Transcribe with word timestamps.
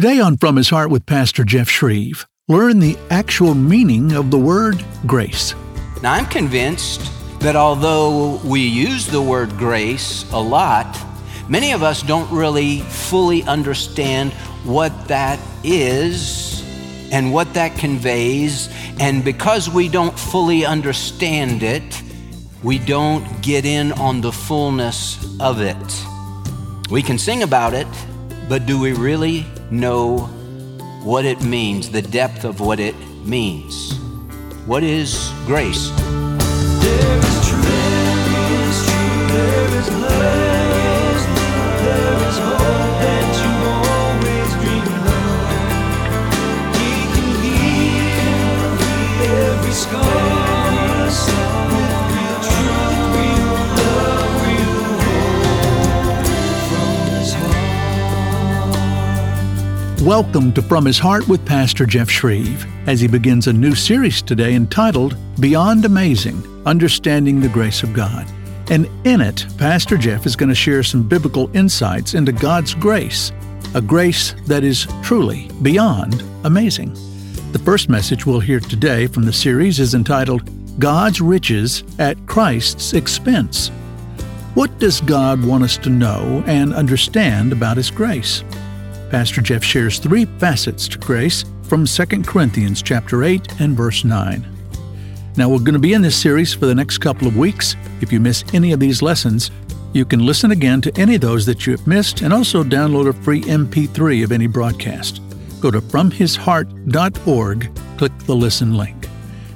Today 0.00 0.20
on 0.20 0.36
From 0.36 0.54
His 0.54 0.70
Heart 0.70 0.90
with 0.90 1.06
Pastor 1.06 1.42
Jeff 1.42 1.68
Schreve, 1.68 2.24
learn 2.46 2.78
the 2.78 2.96
actual 3.10 3.52
meaning 3.52 4.12
of 4.12 4.30
the 4.30 4.38
word 4.38 4.84
grace. 5.08 5.56
Now, 6.04 6.12
I'm 6.12 6.26
convinced 6.26 7.10
that 7.40 7.56
although 7.56 8.36
we 8.44 8.60
use 8.60 9.08
the 9.08 9.20
word 9.20 9.50
grace 9.58 10.24
a 10.30 10.40
lot, 10.40 10.96
many 11.48 11.72
of 11.72 11.82
us 11.82 12.00
don't 12.02 12.30
really 12.30 12.78
fully 12.82 13.42
understand 13.42 14.32
what 14.62 15.08
that 15.08 15.40
is 15.64 16.62
and 17.10 17.32
what 17.32 17.52
that 17.54 17.76
conveys. 17.76 18.68
And 19.00 19.24
because 19.24 19.68
we 19.68 19.88
don't 19.88 20.16
fully 20.16 20.64
understand 20.64 21.64
it, 21.64 22.02
we 22.62 22.78
don't 22.78 23.26
get 23.42 23.64
in 23.64 23.90
on 23.94 24.20
the 24.20 24.30
fullness 24.30 25.18
of 25.40 25.60
it. 25.60 26.06
We 26.88 27.02
can 27.02 27.18
sing 27.18 27.42
about 27.42 27.74
it, 27.74 27.88
but 28.48 28.64
do 28.64 28.80
we 28.80 28.92
really 28.94 29.44
know 29.70 30.18
what 31.04 31.24
it 31.24 31.42
means, 31.42 31.90
the 31.90 32.02
depth 32.02 32.44
of 32.44 32.60
what 32.60 32.80
it 32.80 32.94
means? 33.24 33.94
What 34.66 34.82
is 34.82 35.32
grace? 35.46 35.90
There 36.80 37.18
is 37.18 37.48
truth, 37.48 37.64
there 37.64 38.68
is 38.68 38.86
truth, 38.86 39.28
there 39.32 39.78
is 39.78 39.90
love, 39.90 40.47
Welcome 60.08 60.54
to 60.54 60.62
From 60.62 60.86
His 60.86 60.98
Heart 60.98 61.28
with 61.28 61.44
Pastor 61.44 61.84
Jeff 61.84 62.08
Schreve 62.08 62.66
as 62.88 62.98
he 62.98 63.06
begins 63.06 63.46
a 63.46 63.52
new 63.52 63.74
series 63.74 64.22
today 64.22 64.54
entitled 64.54 65.18
Beyond 65.38 65.84
Amazing 65.84 66.42
Understanding 66.64 67.42
the 67.42 67.50
Grace 67.50 67.82
of 67.82 67.92
God. 67.92 68.26
And 68.70 68.88
in 69.06 69.20
it, 69.20 69.44
Pastor 69.58 69.98
Jeff 69.98 70.24
is 70.24 70.34
going 70.34 70.48
to 70.48 70.54
share 70.54 70.82
some 70.82 71.06
biblical 71.06 71.54
insights 71.54 72.14
into 72.14 72.32
God's 72.32 72.72
grace, 72.72 73.32
a 73.74 73.82
grace 73.82 74.32
that 74.46 74.64
is 74.64 74.86
truly 75.02 75.50
beyond 75.60 76.24
amazing. 76.44 76.94
The 77.52 77.60
first 77.62 77.90
message 77.90 78.24
we'll 78.24 78.40
hear 78.40 78.60
today 78.60 79.08
from 79.08 79.26
the 79.26 79.32
series 79.34 79.78
is 79.78 79.92
entitled 79.92 80.50
God's 80.80 81.20
Riches 81.20 81.84
at 81.98 82.26
Christ's 82.26 82.94
Expense. 82.94 83.68
What 84.54 84.78
does 84.78 85.02
God 85.02 85.44
want 85.44 85.64
us 85.64 85.76
to 85.76 85.90
know 85.90 86.42
and 86.46 86.72
understand 86.72 87.52
about 87.52 87.76
His 87.76 87.90
grace? 87.90 88.42
Pastor 89.10 89.40
Jeff 89.40 89.64
shares 89.64 89.98
three 89.98 90.26
facets 90.38 90.86
to 90.88 90.98
grace 90.98 91.44
from 91.62 91.86
2 91.86 92.22
Corinthians 92.24 92.82
chapter 92.82 93.24
8 93.24 93.60
and 93.60 93.76
verse 93.76 94.04
9. 94.04 94.46
Now 95.36 95.48
we're 95.48 95.60
going 95.60 95.72
to 95.72 95.78
be 95.78 95.94
in 95.94 96.02
this 96.02 96.16
series 96.16 96.52
for 96.52 96.66
the 96.66 96.74
next 96.74 96.98
couple 96.98 97.26
of 97.26 97.36
weeks. 97.36 97.74
If 98.00 98.12
you 98.12 98.20
miss 98.20 98.44
any 98.52 98.72
of 98.72 98.80
these 98.80 99.00
lessons, 99.00 99.50
you 99.94 100.04
can 100.04 100.26
listen 100.26 100.50
again 100.50 100.82
to 100.82 101.00
any 101.00 101.14
of 101.14 101.22
those 101.22 101.46
that 101.46 101.66
you 101.66 101.74
have 101.74 101.86
missed 101.86 102.20
and 102.20 102.34
also 102.34 102.62
download 102.62 103.08
a 103.08 103.12
free 103.12 103.40
MP3 103.42 104.24
of 104.24 104.32
any 104.32 104.46
broadcast. 104.46 105.22
Go 105.60 105.70
to 105.70 105.80
fromhisheart.org, 105.80 107.70
click 107.96 108.18
the 108.26 108.36
listen 108.36 108.74
link. 108.74 109.08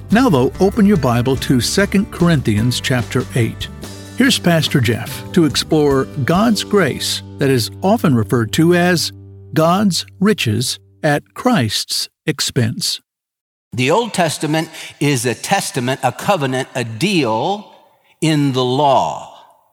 Now 0.09 0.29
though, 0.29 0.51
open 0.59 0.85
your 0.85 0.97
Bible 0.97 1.35
to 1.35 1.61
2 1.61 2.05
Corinthians 2.05 2.81
chapter 2.81 3.23
8. 3.35 3.67
Here's 4.17 4.39
Pastor 4.39 4.79
Jeff 4.79 5.31
to 5.33 5.45
explore 5.45 6.05
God's 6.25 6.63
grace 6.63 7.21
that 7.37 7.49
is 7.49 7.69
often 7.81 8.15
referred 8.15 8.51
to 8.53 8.73
as 8.73 9.11
God's 9.53 10.05
riches 10.19 10.79
at 11.03 11.33
Christ's 11.35 12.09
expense. 12.25 13.01
The 13.71 13.91
Old 13.91 14.13
Testament 14.13 14.69
is 14.99 15.25
a 15.25 15.35
testament, 15.35 15.99
a 16.03 16.11
covenant, 16.11 16.69
a 16.73 16.83
deal 16.83 17.75
in 18.21 18.53
the 18.53 18.63
law. 18.63 19.29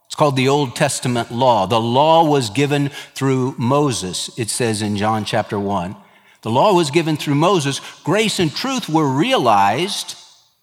It's 0.07 0.15
called 0.15 0.37
the 0.37 0.49
Old 0.49 0.75
Testament 0.75 1.31
law. 1.31 1.67
The 1.67 1.81
law 1.81 2.25
was 2.25 2.51
given 2.51 2.91
through 3.15 3.55
Moses, 3.59 4.31
it 4.39 4.51
says 4.51 4.83
in 4.83 4.97
John 4.97 5.25
chapter 5.25 5.59
1. 5.59 5.97
The 6.43 6.51
law 6.51 6.75
was 6.75 6.91
given 6.91 7.17
through 7.17 7.37
Moses. 7.37 7.81
Grace 8.03 8.39
and 8.39 8.53
truth 8.53 8.89
were 8.89 9.09
realized 9.09 10.17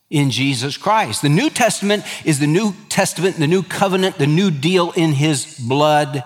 in 0.10 0.32
Jesus 0.32 0.78
Christ. 0.78 1.22
The 1.22 1.30
New 1.30 1.50
Testament 1.50 2.04
is 2.26 2.40
the 2.40 2.48
New 2.48 2.74
Testament, 2.90 3.38
the 3.38 3.48
new 3.48 3.64
covenant, 3.64 4.18
the 4.18 4.28
new 4.28 4.52
deal 4.52 4.92
in 4.92 5.14
his 5.14 5.60
blood 5.60 6.24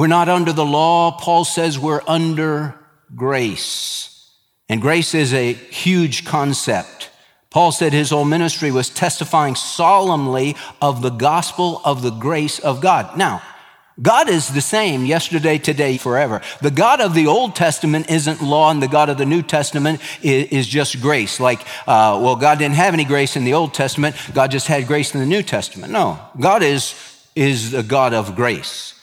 we're 0.00 0.06
not 0.06 0.30
under 0.30 0.54
the 0.54 0.64
law. 0.64 1.10
Paul 1.10 1.44
says 1.44 1.78
we're 1.78 2.00
under 2.06 2.74
grace. 3.14 4.30
And 4.66 4.80
grace 4.80 5.14
is 5.14 5.34
a 5.34 5.52
huge 5.52 6.24
concept. 6.24 7.10
Paul 7.50 7.70
said 7.70 7.92
his 7.92 8.08
whole 8.08 8.24
ministry 8.24 8.70
was 8.70 8.88
testifying 8.88 9.56
solemnly 9.56 10.56
of 10.80 11.02
the 11.02 11.10
gospel 11.10 11.82
of 11.84 12.00
the 12.00 12.12
grace 12.12 12.58
of 12.58 12.80
God. 12.80 13.18
Now, 13.18 13.42
God 14.00 14.30
is 14.30 14.48
the 14.48 14.62
same 14.62 15.04
yesterday, 15.04 15.58
today, 15.58 15.98
forever. 15.98 16.40
The 16.62 16.70
God 16.70 17.02
of 17.02 17.12
the 17.12 17.26
Old 17.26 17.54
Testament 17.54 18.10
isn't 18.10 18.40
law, 18.40 18.70
and 18.70 18.82
the 18.82 18.88
God 18.88 19.10
of 19.10 19.18
the 19.18 19.26
New 19.26 19.42
Testament 19.42 20.00
is, 20.22 20.66
just 20.66 21.02
grace. 21.02 21.40
Like, 21.40 21.60
uh, 21.86 22.18
well, 22.22 22.36
God 22.36 22.58
didn't 22.58 22.76
have 22.76 22.94
any 22.94 23.04
grace 23.04 23.36
in 23.36 23.44
the 23.44 23.52
Old 23.52 23.74
Testament, 23.74 24.16
God 24.32 24.50
just 24.50 24.66
had 24.66 24.86
grace 24.86 25.12
in 25.12 25.20
the 25.20 25.26
New 25.26 25.42
Testament. 25.42 25.92
No, 25.92 26.18
God 26.40 26.62
is, 26.62 26.94
is 27.36 27.72
the 27.72 27.82
God 27.82 28.14
of 28.14 28.34
grace. 28.34 28.94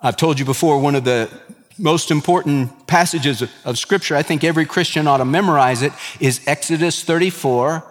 I've 0.00 0.16
told 0.16 0.38
you 0.38 0.44
before, 0.44 0.78
one 0.78 0.94
of 0.94 1.04
the 1.04 1.30
most 1.78 2.10
important 2.10 2.86
passages 2.86 3.42
of, 3.64 3.78
Scripture, 3.78 4.14
I 4.14 4.22
think 4.22 4.44
every 4.44 4.66
Christian 4.66 5.06
ought 5.06 5.18
to 5.18 5.24
memorize 5.24 5.82
it, 5.82 5.92
is 6.20 6.40
Exodus 6.46 7.02
34, 7.02 7.82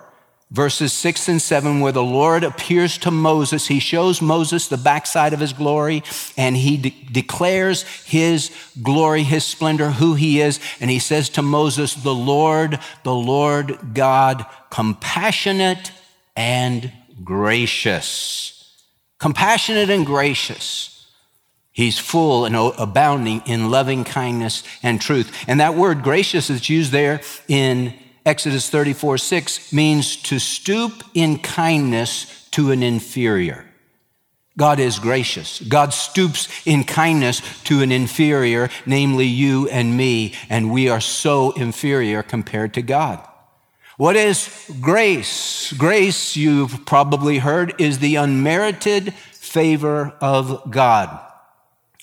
verses 0.51 0.93
6 0.93 1.29
and 1.29 1.41
7, 1.41 1.79
where 1.79 1.91
the 1.91 2.03
Lord 2.03 2.43
appears 2.43 2.99
to 2.99 3.11
Moses. 3.11 3.67
He 3.67 3.79
shows 3.79 4.21
Moses 4.21 4.67
the 4.67 4.77
backside 4.77 5.33
of 5.33 5.39
his 5.39 5.51
glory, 5.51 6.03
and 6.37 6.55
he 6.55 6.77
de- 6.77 7.07
declares 7.11 7.83
his 8.03 8.51
glory, 8.83 9.23
his 9.23 9.43
splendor, 9.43 9.89
who 9.91 10.13
he 10.13 10.41
is. 10.41 10.59
And 10.79 10.91
he 10.91 10.99
says 10.99 11.29
to 11.29 11.41
Moses, 11.41 11.95
The 11.95 12.13
Lord, 12.13 12.79
the 13.03 13.15
Lord 13.15 13.79
God, 13.95 14.45
compassionate 14.69 15.91
and 16.35 16.91
gracious. 17.23 18.51
Compassionate 19.17 19.89
and 19.89 20.05
gracious 20.05 20.94
He's 21.75 21.99
full 21.99 22.45
and 22.45 22.55
abounding 22.55 23.41
in 23.45 23.69
loving 23.69 24.05
kindness 24.05 24.63
and 24.81 25.01
truth. 25.01 25.29
And 25.45 25.59
that 25.59 25.75
word 25.75 26.03
gracious 26.03 26.47
that's 26.47 26.69
used 26.69 26.93
there 26.93 27.19
in 27.49 27.93
Exodus 28.25 28.69
34 28.69 29.17
6 29.17 29.73
means 29.73 30.15
to 30.23 30.39
stoop 30.39 31.03
in 31.13 31.37
kindness 31.37 32.47
to 32.51 32.71
an 32.71 32.81
inferior. 32.81 33.65
God 34.57 34.79
is 34.79 34.99
gracious. 34.99 35.59
God 35.59 35.93
stoops 35.93 36.47
in 36.65 36.85
kindness 36.85 37.41
to 37.65 37.81
an 37.81 37.91
inferior, 37.91 38.69
namely 38.85 39.25
you 39.25 39.67
and 39.67 39.97
me, 39.97 40.33
and 40.49 40.71
we 40.71 40.87
are 40.87 41.01
so 41.01 41.51
inferior 41.51 42.23
compared 42.23 42.73
to 42.75 42.81
God. 42.81 43.19
What 43.97 44.15
is 44.15 44.49
grace? 44.79 45.73
Grace, 45.73 46.37
you've 46.37 46.85
probably 46.85 47.39
heard, 47.39 47.75
is 47.81 47.99
the 47.99 48.15
unmerited 48.15 49.13
favor 49.13 50.13
of 50.21 50.71
God. 50.71 51.24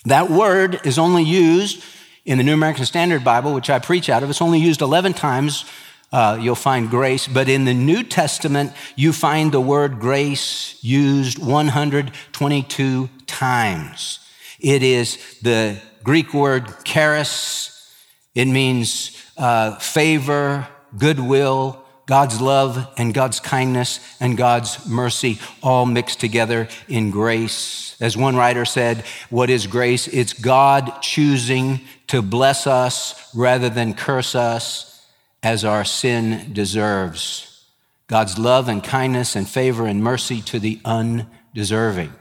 That 0.05 0.29
word 0.29 0.81
is 0.85 0.99
only 0.99 1.23
used 1.23 1.83
in 2.25 2.37
the 2.37 2.43
New 2.43 2.53
American 2.53 2.85
Standard 2.85 3.23
Bible, 3.23 3.53
which 3.53 3.69
I 3.69 3.79
preach 3.79 4.09
out 4.09 4.23
of. 4.23 4.29
It's 4.29 4.41
only 4.41 4.59
used 4.59 4.81
11 4.81 5.13
times. 5.13 5.65
Uh, 6.11 6.37
you'll 6.39 6.55
find 6.55 6.89
grace. 6.89 7.27
But 7.27 7.49
in 7.49 7.65
the 7.65 7.73
New 7.73 8.03
Testament, 8.03 8.73
you 8.95 9.13
find 9.13 9.51
the 9.51 9.61
word 9.61 9.99
grace 9.99 10.77
used 10.81 11.39
122 11.39 13.09
times. 13.25 14.19
It 14.59 14.83
is 14.83 15.17
the 15.41 15.81
Greek 16.03 16.33
word 16.33 16.67
charis. 16.83 17.91
It 18.35 18.45
means 18.45 19.17
uh, 19.37 19.77
favor, 19.77 20.67
goodwill, 20.97 21.82
God's 22.05 22.41
love 22.41 22.93
and 22.97 23.13
God's 23.13 23.39
kindness 23.39 23.99
and 24.19 24.37
God's 24.37 24.85
mercy 24.87 25.39
all 25.61 25.85
mixed 25.85 26.19
together 26.19 26.67
in 26.89 27.11
grace. 27.11 27.95
As 28.01 28.17
one 28.17 28.35
writer 28.35 28.65
said, 28.65 29.05
what 29.29 29.49
is 29.49 29.67
grace? 29.67 30.07
It's 30.09 30.33
God 30.33 31.01
choosing 31.01 31.81
to 32.07 32.21
bless 32.21 32.67
us 32.67 33.33
rather 33.33 33.69
than 33.69 33.93
curse 33.93 34.35
us 34.35 35.07
as 35.41 35.63
our 35.63 35.85
sin 35.85 36.51
deserves. 36.51 37.65
God's 38.07 38.37
love 38.37 38.67
and 38.67 38.83
kindness 38.83 39.35
and 39.35 39.47
favor 39.47 39.85
and 39.85 40.03
mercy 40.03 40.41
to 40.41 40.59
the 40.59 40.79
undeserving. 40.83 42.13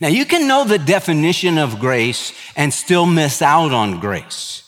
Now, 0.00 0.08
you 0.08 0.24
can 0.24 0.46
know 0.46 0.64
the 0.64 0.78
definition 0.78 1.58
of 1.58 1.80
grace 1.80 2.32
and 2.54 2.72
still 2.72 3.06
miss 3.06 3.42
out 3.42 3.72
on 3.72 3.98
grace 3.98 4.62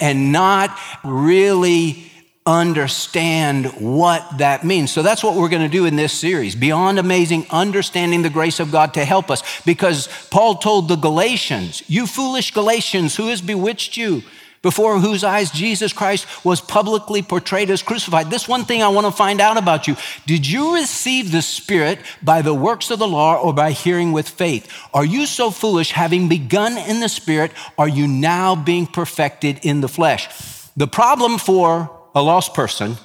and 0.00 0.32
not 0.32 0.76
really 1.04 2.11
understand 2.44 3.66
what 3.78 4.38
that 4.38 4.64
means. 4.64 4.90
So 4.90 5.02
that's 5.02 5.22
what 5.22 5.36
we're 5.36 5.48
going 5.48 5.62
to 5.62 5.68
do 5.68 5.86
in 5.86 5.96
this 5.96 6.12
series. 6.12 6.56
Beyond 6.56 6.98
amazing, 6.98 7.46
understanding 7.50 8.22
the 8.22 8.30
grace 8.30 8.58
of 8.58 8.72
God 8.72 8.94
to 8.94 9.04
help 9.04 9.30
us. 9.30 9.42
Because 9.62 10.08
Paul 10.30 10.56
told 10.56 10.88
the 10.88 10.96
Galatians, 10.96 11.82
You 11.86 12.06
foolish 12.06 12.52
Galatians, 12.52 13.16
who 13.16 13.28
has 13.28 13.40
bewitched 13.40 13.96
you? 13.96 14.22
before 14.62 15.00
whose 15.00 15.24
eyes 15.24 15.50
Jesus 15.50 15.92
Christ 15.92 16.44
was 16.44 16.60
publicly 16.60 17.20
portrayed 17.20 17.68
as 17.68 17.82
crucified. 17.82 18.30
This 18.30 18.46
one 18.46 18.64
thing 18.64 18.80
I 18.80 18.88
want 18.88 19.06
to 19.06 19.12
find 19.12 19.40
out 19.40 19.56
about 19.56 19.88
you. 19.88 19.96
Did 20.24 20.46
you 20.46 20.76
receive 20.76 21.32
the 21.32 21.42
Spirit 21.42 21.98
by 22.22 22.42
the 22.42 22.54
works 22.54 22.92
of 22.92 23.00
the 23.00 23.08
law 23.08 23.34
or 23.34 23.52
by 23.52 23.72
hearing 23.72 24.12
with 24.12 24.28
faith? 24.28 24.72
Are 24.94 25.04
you 25.04 25.26
so 25.26 25.50
foolish, 25.50 25.90
having 25.90 26.28
begun 26.28 26.78
in 26.78 27.00
the 27.00 27.08
Spirit, 27.08 27.50
are 27.76 27.88
you 27.88 28.06
now 28.06 28.54
being 28.54 28.86
perfected 28.86 29.58
in 29.62 29.80
the 29.80 29.88
flesh? 29.88 30.28
The 30.76 30.86
problem 30.86 31.38
for 31.38 32.01
a 32.14 32.22
lost 32.22 32.54
person 32.54 32.96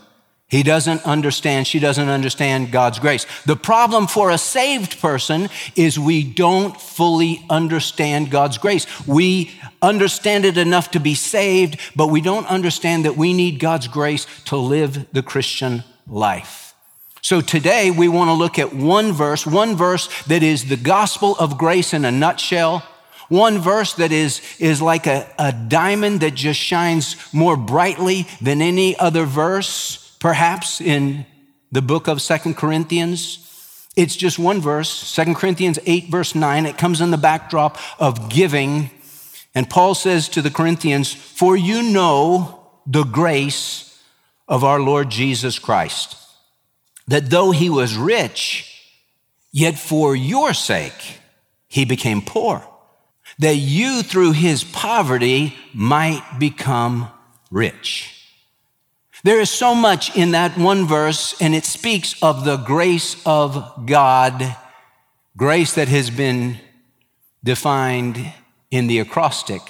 he 0.49 0.63
doesn't 0.63 1.05
understand, 1.05 1.67
she 1.67 1.79
doesn't 1.79 2.07
understand 2.07 2.71
God's 2.71 2.99
grace. 2.99 3.25
The 3.45 3.57
problem 3.57 4.07
for 4.07 4.31
a 4.31 4.37
saved 4.37 5.01
person 5.01 5.49
is 5.75 5.99
we 5.99 6.23
don't 6.23 6.79
fully 6.79 7.43
understand 7.49 8.31
God's 8.31 8.57
grace. 8.57 8.87
We 9.05 9.51
understand 9.81 10.45
it 10.45 10.57
enough 10.57 10.91
to 10.91 11.01
be 11.01 11.15
saved, 11.15 11.77
but 11.97 12.07
we 12.07 12.21
don't 12.21 12.47
understand 12.47 13.03
that 13.03 13.17
we 13.17 13.33
need 13.33 13.59
God's 13.59 13.89
grace 13.89 14.25
to 14.45 14.55
live 14.55 15.11
the 15.11 15.21
Christian 15.21 15.83
life. 16.07 16.73
So 17.21 17.41
today 17.41 17.91
we 17.91 18.07
want 18.07 18.29
to 18.29 18.33
look 18.33 18.57
at 18.57 18.73
one 18.73 19.11
verse, 19.11 19.45
one 19.45 19.75
verse 19.75 20.07
that 20.27 20.43
is 20.43 20.69
the 20.69 20.77
gospel 20.77 21.35
of 21.39 21.57
grace 21.57 21.93
in 21.93 22.05
a 22.05 22.11
nutshell. 22.11 22.83
One 23.29 23.59
verse 23.59 23.93
that 23.95 24.11
is, 24.11 24.41
is 24.59 24.81
like 24.81 25.05
a, 25.07 25.27
a 25.37 25.51
diamond 25.51 26.21
that 26.21 26.33
just 26.33 26.59
shines 26.59 27.15
more 27.33 27.57
brightly 27.57 28.27
than 28.41 28.61
any 28.61 28.97
other 28.97 29.25
verse 29.25 30.15
perhaps 30.19 30.81
in 30.81 31.25
the 31.71 31.81
book 31.81 32.07
of 32.07 32.21
Second 32.21 32.55
Corinthians. 32.55 33.43
It's 33.95 34.15
just 34.15 34.39
one 34.39 34.61
verse, 34.61 34.89
Second 34.89 35.35
Corinthians 35.35 35.79
8, 35.85 36.09
verse 36.09 36.35
9. 36.35 36.65
It 36.65 36.77
comes 36.77 37.01
in 37.01 37.11
the 37.11 37.17
backdrop 37.17 37.77
of 37.99 38.29
giving. 38.29 38.91
And 39.55 39.69
Paul 39.69 39.95
says 39.95 40.29
to 40.29 40.41
the 40.41 40.51
Corinthians, 40.51 41.13
For 41.13 41.57
you 41.57 41.83
know 41.83 42.69
the 42.85 43.03
grace 43.03 44.01
of 44.47 44.63
our 44.63 44.79
Lord 44.79 45.09
Jesus 45.09 45.59
Christ, 45.59 46.15
that 47.07 47.29
though 47.29 47.51
he 47.51 47.69
was 47.69 47.97
rich, 47.97 48.73
yet 49.51 49.77
for 49.77 50.15
your 50.15 50.53
sake 50.53 51.19
he 51.67 51.85
became 51.85 52.21
poor, 52.21 52.65
that 53.39 53.55
you 53.55 54.03
through 54.03 54.31
his 54.31 54.63
poverty 54.63 55.55
might 55.73 56.23
become 56.39 57.09
rich. 57.51 58.13
There 59.23 59.39
is 59.39 59.49
so 59.49 59.75
much 59.75 60.15
in 60.15 60.31
that 60.31 60.57
one 60.57 60.87
verse, 60.87 61.39
and 61.41 61.53
it 61.53 61.65
speaks 61.65 62.21
of 62.21 62.45
the 62.45 62.57
grace 62.57 63.21
of 63.25 63.85
God, 63.85 64.55
grace 65.35 65.73
that 65.73 65.87
has 65.87 66.09
been 66.09 66.57
defined 67.43 68.33
in 68.71 68.87
the 68.87 68.99
acrostic 68.99 69.61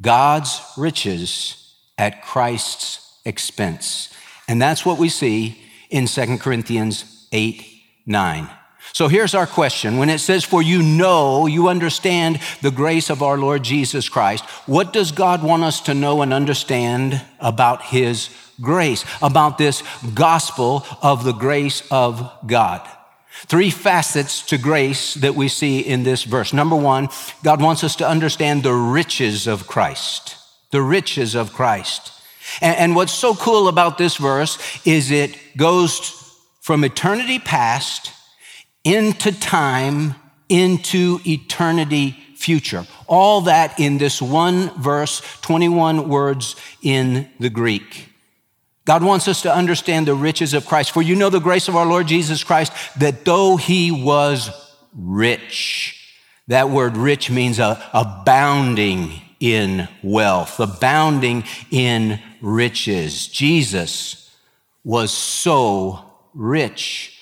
God's 0.00 0.60
riches 0.76 1.74
at 1.98 2.22
Christ's 2.22 3.18
expense. 3.24 4.12
And 4.48 4.60
that's 4.60 4.84
what 4.84 4.98
we 4.98 5.08
see 5.08 5.60
in 5.90 6.06
2 6.06 6.38
Corinthians 6.38 7.26
8 7.32 7.64
9. 8.08 8.48
So 8.92 9.08
here's 9.08 9.34
our 9.34 9.46
question. 9.46 9.98
When 9.98 10.08
it 10.08 10.20
says, 10.20 10.44
For 10.44 10.62
you 10.62 10.82
know, 10.82 11.46
you 11.46 11.68
understand 11.68 12.40
the 12.62 12.70
grace 12.70 13.10
of 13.10 13.22
our 13.22 13.36
Lord 13.36 13.62
Jesus 13.62 14.08
Christ, 14.08 14.44
what 14.66 14.92
does 14.92 15.12
God 15.12 15.42
want 15.42 15.64
us 15.64 15.80
to 15.82 15.94
know 15.94 16.22
and 16.22 16.32
understand 16.32 17.22
about 17.40 17.82
his 17.82 18.30
grace, 18.60 19.04
about 19.22 19.58
this 19.58 19.82
gospel 20.14 20.86
of 21.02 21.24
the 21.24 21.32
grace 21.32 21.82
of 21.90 22.30
God. 22.46 22.86
Three 23.46 23.70
facets 23.70 24.42
to 24.46 24.58
grace 24.58 25.14
that 25.14 25.34
we 25.34 25.48
see 25.48 25.80
in 25.80 26.04
this 26.04 26.24
verse. 26.24 26.52
Number 26.52 26.76
one, 26.76 27.08
God 27.42 27.60
wants 27.60 27.84
us 27.84 27.96
to 27.96 28.08
understand 28.08 28.62
the 28.62 28.72
riches 28.72 29.46
of 29.46 29.66
Christ, 29.66 30.36
the 30.70 30.80
riches 30.80 31.34
of 31.34 31.52
Christ. 31.52 32.12
And, 32.60 32.94
what's 32.94 33.12
so 33.12 33.34
cool 33.34 33.68
about 33.68 33.98
this 33.98 34.16
verse 34.16 34.56
is 34.86 35.10
it 35.10 35.36
goes 35.56 36.32
from 36.60 36.84
eternity 36.84 37.38
past 37.38 38.12
into 38.86 39.32
time 39.32 40.14
into 40.48 41.18
eternity 41.26 42.12
future. 42.36 42.86
All 43.08 43.42
that 43.42 43.80
in 43.80 43.98
this 43.98 44.22
one 44.22 44.70
verse, 44.80 45.20
21 45.40 46.08
words 46.08 46.54
in 46.82 47.28
the 47.40 47.50
Greek. 47.50 48.08
God 48.84 49.02
wants 49.02 49.26
us 49.26 49.42
to 49.42 49.52
understand 49.52 50.06
the 50.06 50.14
riches 50.14 50.54
of 50.54 50.66
Christ. 50.66 50.92
For 50.92 51.02
you 51.02 51.16
know 51.16 51.30
the 51.30 51.40
grace 51.40 51.66
of 51.66 51.74
our 51.74 51.86
Lord 51.86 52.06
Jesus 52.06 52.44
Christ, 52.44 52.72
that 53.00 53.24
though 53.24 53.56
he 53.56 53.90
was 53.90 54.50
rich, 54.94 56.14
that 56.46 56.70
word 56.70 56.96
rich 56.96 57.28
means 57.28 57.58
a, 57.58 57.82
abounding 57.92 59.20
in 59.40 59.88
wealth, 60.04 60.60
abounding 60.60 61.42
in 61.72 62.20
riches. 62.40 63.26
Jesus 63.26 64.32
was 64.84 65.10
so 65.10 66.04
rich 66.32 67.15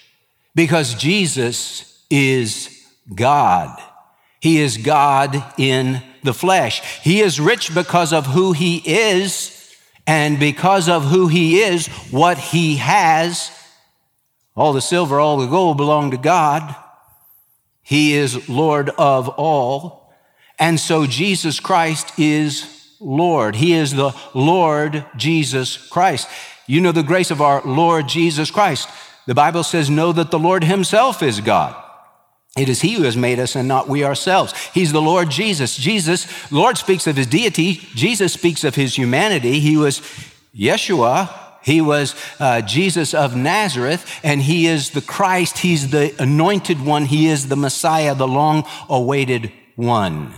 because 0.55 0.95
Jesus 0.95 2.05
is 2.11 2.87
God. 3.15 3.81
He 4.41 4.61
is 4.61 4.77
God 4.77 5.43
in 5.59 6.03
the 6.23 6.35
flesh. 6.35 7.01
He 7.01 7.21
is 7.21 7.41
rich 7.41 7.75
because 7.75 8.13
of 8.13 8.27
who 8.27 8.53
he 8.53 8.83
is 8.85 9.75
and 10.07 10.39
because 10.39 10.89
of 10.89 11.05
who 11.05 11.29
he 11.29 11.61
is, 11.61 11.87
what 12.11 12.39
he 12.39 12.77
has, 12.77 13.51
all 14.55 14.73
the 14.73 14.81
silver, 14.81 15.19
all 15.19 15.39
the 15.39 15.47
gold 15.47 15.77
belong 15.77 16.11
to 16.11 16.17
God. 16.17 16.75
He 17.83 18.15
is 18.15 18.49
Lord 18.49 18.91
of 18.91 19.29
all. 19.31 20.13
And 20.59 20.79
so 20.79 21.07
Jesus 21.07 21.59
Christ 21.59 22.19
is 22.19 22.97
Lord. 23.01 23.57
He 23.57 23.73
is 23.73 23.93
the 23.93 24.15
Lord 24.35 25.05
Jesus 25.17 25.77
Christ. 25.89 26.29
You 26.67 26.81
know 26.81 26.93
the 26.93 27.03
grace 27.03 27.31
of 27.31 27.43
our 27.43 27.63
Lord 27.63 28.09
Jesus 28.09 28.51
Christ. 28.51 28.89
The 29.27 29.35
Bible 29.35 29.63
says, 29.63 29.89
Know 29.89 30.13
that 30.13 30.31
the 30.31 30.39
Lord 30.39 30.65
Himself 30.65 31.23
is 31.23 31.41
God. 31.41 31.81
It 32.57 32.69
is 32.69 32.83
He 32.83 32.95
who 32.95 33.03
has 33.05 33.17
made 33.17 33.39
us 33.39 33.57
and 33.57 33.67
not 33.67 33.89
we 33.89 34.05
ourselves. 34.05 34.53
He's 34.73 34.93
the 34.93 35.03
Lord 35.03 35.31
Jesus. 35.31 35.77
Jesus, 35.77 36.53
Lord 36.53 36.79
speaks 36.79 37.07
of 37.07 37.17
His 37.17 37.27
deity. 37.27 37.75
Jesus 37.95 38.33
speaks 38.33 38.65
of 38.65 38.75
His 38.75 38.97
humanity. 38.97 39.61
He 39.61 39.77
was 39.77 40.01
Yeshua. 40.57 41.41
He 41.63 41.81
was 41.81 42.15
uh, 42.39 42.61
Jesus 42.61 43.15
of 43.15 43.35
Nazareth, 43.35 44.21
and 44.23 44.43
He 44.43 44.67
is 44.67 44.91
the 44.91 45.01
Christ. 45.01 45.59
He's 45.59 45.91
the 45.91 46.15
anointed 46.23 46.85
one. 46.85 47.07
He 47.07 47.27
is 47.27 47.49
the 47.49 47.57
Messiah, 47.57 48.15
the 48.15 48.29
long 48.29 48.65
awaited 48.89 49.51
one. 49.75 50.35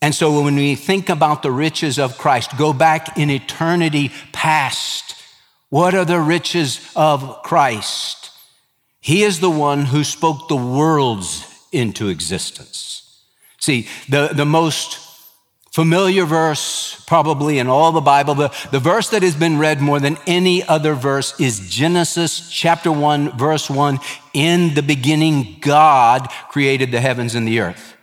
And 0.00 0.14
so 0.14 0.42
when 0.42 0.54
we 0.54 0.76
think 0.76 1.08
about 1.08 1.42
the 1.42 1.50
riches 1.50 1.98
of 1.98 2.16
Christ, 2.16 2.56
go 2.56 2.72
back 2.72 3.18
in 3.18 3.28
eternity 3.28 4.12
past. 4.32 5.19
What 5.70 5.94
are 5.94 6.04
the 6.04 6.20
riches 6.20 6.80
of 6.94 7.42
Christ? 7.42 8.30
He 9.00 9.22
is 9.22 9.40
the 9.40 9.50
one 9.50 9.86
who 9.86 10.04
spoke 10.04 10.48
the 10.48 10.56
worlds 10.56 11.46
into 11.72 12.08
existence. 12.08 13.24
See, 13.58 13.88
the, 14.08 14.30
the 14.34 14.44
most 14.44 14.98
familiar 15.70 16.24
verse, 16.24 17.02
probably 17.06 17.58
in 17.58 17.68
all 17.68 17.92
the 17.92 18.00
Bible, 18.00 18.34
the, 18.34 18.52
the 18.72 18.80
verse 18.80 19.10
that 19.10 19.22
has 19.22 19.36
been 19.36 19.58
read 19.58 19.80
more 19.80 20.00
than 20.00 20.18
any 20.26 20.64
other 20.64 20.94
verse 20.94 21.38
is 21.38 21.70
Genesis 21.70 22.50
chapter 22.50 22.90
1, 22.90 23.38
verse 23.38 23.70
1. 23.70 24.00
In 24.34 24.74
the 24.74 24.82
beginning, 24.82 25.58
God 25.60 26.28
created 26.48 26.90
the 26.90 27.00
heavens 27.00 27.34
and 27.36 27.46
the 27.46 27.60
earth. 27.60 27.96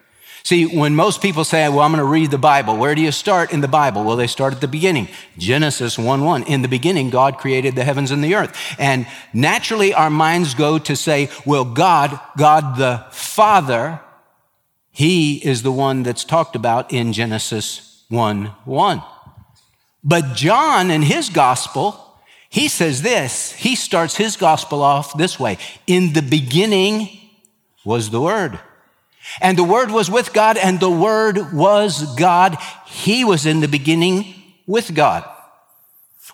See, 0.47 0.65
when 0.65 0.95
most 0.95 1.21
people 1.21 1.43
say, 1.43 1.67
well, 1.67 1.81
I'm 1.81 1.91
going 1.91 1.99
to 1.99 2.05
read 2.05 2.31
the 2.31 2.37
Bible, 2.37 2.77
where 2.77 2.95
do 2.95 3.01
you 3.01 3.11
start 3.11 3.51
in 3.51 3.59
the 3.59 3.67
Bible? 3.67 4.05
Well, 4.05 4.15
they 4.15 4.27
start 4.27 4.53
at 4.53 4.61
the 4.61 4.67
beginning. 4.69 5.09
Genesis 5.37 5.97
1 5.97 6.23
1. 6.23 6.43
In 6.43 6.61
the 6.61 6.69
beginning, 6.69 7.09
God 7.09 7.37
created 7.37 7.75
the 7.75 7.83
heavens 7.83 8.11
and 8.11 8.23
the 8.23 8.33
earth. 8.33 8.57
And 8.79 9.07
naturally, 9.33 9.93
our 9.93 10.09
minds 10.09 10.53
go 10.53 10.79
to 10.79 10.95
say, 10.95 11.29
well, 11.45 11.65
God, 11.65 12.17
God 12.37 12.77
the 12.77 13.05
Father, 13.11 13.99
He 14.89 15.45
is 15.45 15.63
the 15.63 15.71
one 15.73 16.03
that's 16.03 16.23
talked 16.23 16.55
about 16.55 16.93
in 16.93 17.11
Genesis 17.11 18.05
1 18.07 18.45
1. 18.45 19.03
But 20.01 20.33
John, 20.33 20.91
in 20.91 21.01
his 21.01 21.27
gospel, 21.27 22.21
he 22.47 22.69
says 22.69 23.01
this. 23.01 23.51
He 23.51 23.75
starts 23.75 24.15
his 24.15 24.37
gospel 24.37 24.81
off 24.81 25.17
this 25.17 25.37
way 25.37 25.57
In 25.87 26.13
the 26.13 26.21
beginning 26.21 27.09
was 27.83 28.11
the 28.11 28.21
Word 28.21 28.61
and 29.41 29.57
the 29.57 29.63
Word 29.63 29.91
was 29.91 30.09
with 30.09 30.33
God, 30.33 30.57
and 30.57 30.79
the 30.79 30.89
Word 30.89 31.53
was 31.53 32.15
God. 32.15 32.57
He 32.85 33.23
was 33.23 33.45
in 33.45 33.59
the 33.59 33.67
beginning 33.67 34.33
with 34.65 34.93
God. 34.95 35.27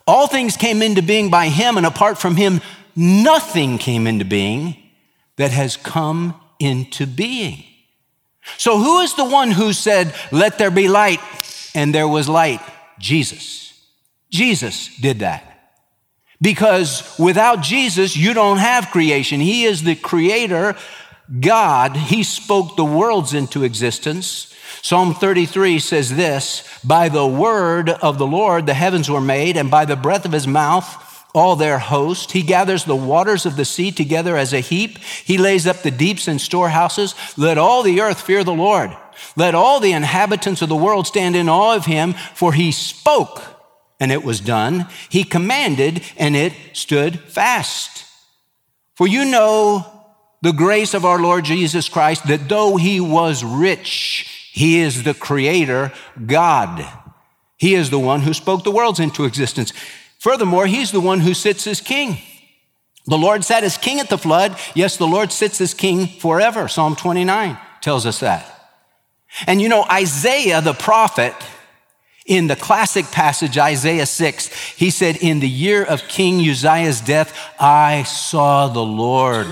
All 0.06 0.28
things 0.28 0.58
came 0.58 0.82
into 0.82 1.02
being 1.02 1.30
by 1.30 1.48
Him, 1.48 1.78
and 1.78 1.86
apart 1.86 2.18
from 2.18 2.36
Him, 2.36 2.62
nothing 2.96 3.78
came 3.78 4.08
into 4.08 4.26
being 4.26 4.78
that 5.38 5.52
has 5.52 5.78
come 5.78 6.40
into 6.60 7.08
being. 7.08 7.64
So, 8.58 8.78
who 8.78 9.00
is 9.00 9.16
the 9.16 9.26
one 9.26 9.52
who 9.52 9.74
said, 9.74 10.14
Let 10.32 10.58
there 10.58 10.72
be 10.72 10.88
light, 10.88 11.20
and 11.74 11.94
there 11.94 12.08
was 12.08 12.28
light? 12.28 12.62
Jesus. 13.00 13.64
Jesus 14.30 14.96
did 14.98 15.20
that. 15.20 15.50
Because 16.42 17.18
without 17.18 17.62
Jesus, 17.62 18.18
you 18.18 18.34
don't 18.34 18.58
have 18.58 18.90
creation. 18.90 19.40
He 19.40 19.64
is 19.64 19.84
the 19.84 19.96
creator 19.96 20.76
God, 21.40 21.96
He 21.96 22.24
spoke 22.24 22.76
the 22.76 22.86
worlds 22.86 23.34
into 23.34 23.64
existence. 23.64 24.54
Psalm 24.82 25.14
33 25.14 25.80
says 25.80 26.16
this 26.16 26.68
By 26.84 27.10
the 27.10 27.28
word 27.28 27.90
of 27.90 28.18
the 28.18 28.28
Lord 28.28 28.66
the 28.66 28.74
heavens 28.74 29.10
were 29.10 29.22
made, 29.22 29.58
and 29.58 29.72
by 29.72 29.86
the 29.86 29.96
breath 29.96 30.26
of 30.26 30.32
His 30.32 30.48
mouth 30.48 31.00
all 31.34 31.56
their 31.56 31.80
host. 31.80 32.32
He 32.32 32.44
gathers 32.44 32.86
the 32.86 32.96
waters 32.96 33.46
of 33.46 33.56
the 33.56 33.66
sea 33.66 33.92
together 33.92 34.38
as 34.38 34.54
a 34.54 34.60
heap. 34.60 35.00
He 35.00 35.38
lays 35.38 35.66
up 35.66 35.78
the 35.78 35.92
deeps 35.92 36.28
in 36.28 36.40
storehouses. 36.40 37.16
Let 37.38 37.58
all 37.58 37.82
the 37.82 38.02
earth 38.02 38.22
fear 38.22 38.44
the 38.44 38.54
Lord. 38.54 38.96
Let 39.36 39.56
all 39.56 39.80
the 39.80 39.94
inhabitants 39.94 40.62
of 40.62 40.70
the 40.70 40.76
world 40.76 41.08
stand 41.08 41.36
in 41.36 41.50
awe 41.50 41.76
of 41.76 41.86
him, 41.86 42.14
for 42.36 42.54
he 42.54 42.72
spoke 42.72 43.42
and 44.00 44.12
it 44.12 44.24
was 44.24 44.40
done. 44.40 44.88
He 45.10 45.24
commanded 45.24 46.04
and 46.18 46.36
it 46.36 46.54
stood 46.74 47.20
fast. 47.22 48.06
For 48.96 49.08
you 49.08 49.26
know 49.26 49.93
the 50.44 50.52
grace 50.52 50.94
of 50.94 51.06
our 51.06 51.20
Lord 51.20 51.46
Jesus 51.46 51.88
Christ, 51.88 52.28
that 52.28 52.50
though 52.50 52.76
he 52.76 53.00
was 53.00 53.46
rich, 53.46 54.50
he 54.52 54.80
is 54.80 55.04
the 55.04 55.14
creator 55.14 55.94
God. 56.26 56.86
He 57.56 57.76
is 57.76 57.90
the 57.90 57.98
one 57.98 58.20
who 58.20 58.34
spoke 58.34 58.66
the 58.66 58.72
worlds 58.72 59.00
into 59.00 59.24
existence. 59.24 59.72
Furthermore, 60.20 60.68
he's 60.68 60.92
the 60.92 61.00
one 61.00 61.22
who 61.22 61.34
sits 61.34 61.66
as 61.66 61.80
king. 61.80 62.18
The 63.06 63.18
Lord 63.18 63.46
sat 63.46 63.64
as 63.64 63.78
king 63.78 64.02
at 64.02 64.10
the 64.10 64.18
flood. 64.18 64.58
Yes, 64.76 64.98
the 64.98 65.08
Lord 65.08 65.32
sits 65.32 65.62
as 65.62 65.74
king 65.74 66.08
forever. 66.08 66.68
Psalm 66.68 66.98
29 66.98 67.58
tells 67.80 68.06
us 68.06 68.20
that. 68.20 68.46
And 69.48 69.62
you 69.62 69.70
know, 69.70 69.86
Isaiah 69.90 70.60
the 70.60 70.74
prophet, 70.74 71.34
in 72.26 72.48
the 72.48 72.58
classic 72.58 73.06
passage, 73.06 73.58
Isaiah 73.58 74.06
6, 74.06 74.48
he 74.76 74.90
said, 74.90 75.16
In 75.16 75.40
the 75.40 75.50
year 75.50 75.86
of 75.86 76.10
King 76.10 76.42
Uzziah's 76.42 77.00
death, 77.00 77.34
I 77.62 78.04
saw 78.04 78.68
the 78.68 78.84
Lord 78.84 79.48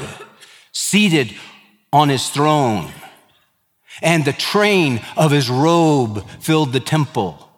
seated 0.72 1.34
on 1.94 2.10
his 2.10 2.30
throne, 2.30 2.92
and 4.02 4.26
the 4.26 4.34
train 4.34 5.02
of 5.18 5.32
his 5.32 5.50
robe 5.50 6.28
filled 6.40 6.74
the 6.74 6.80
temple. 6.80 7.50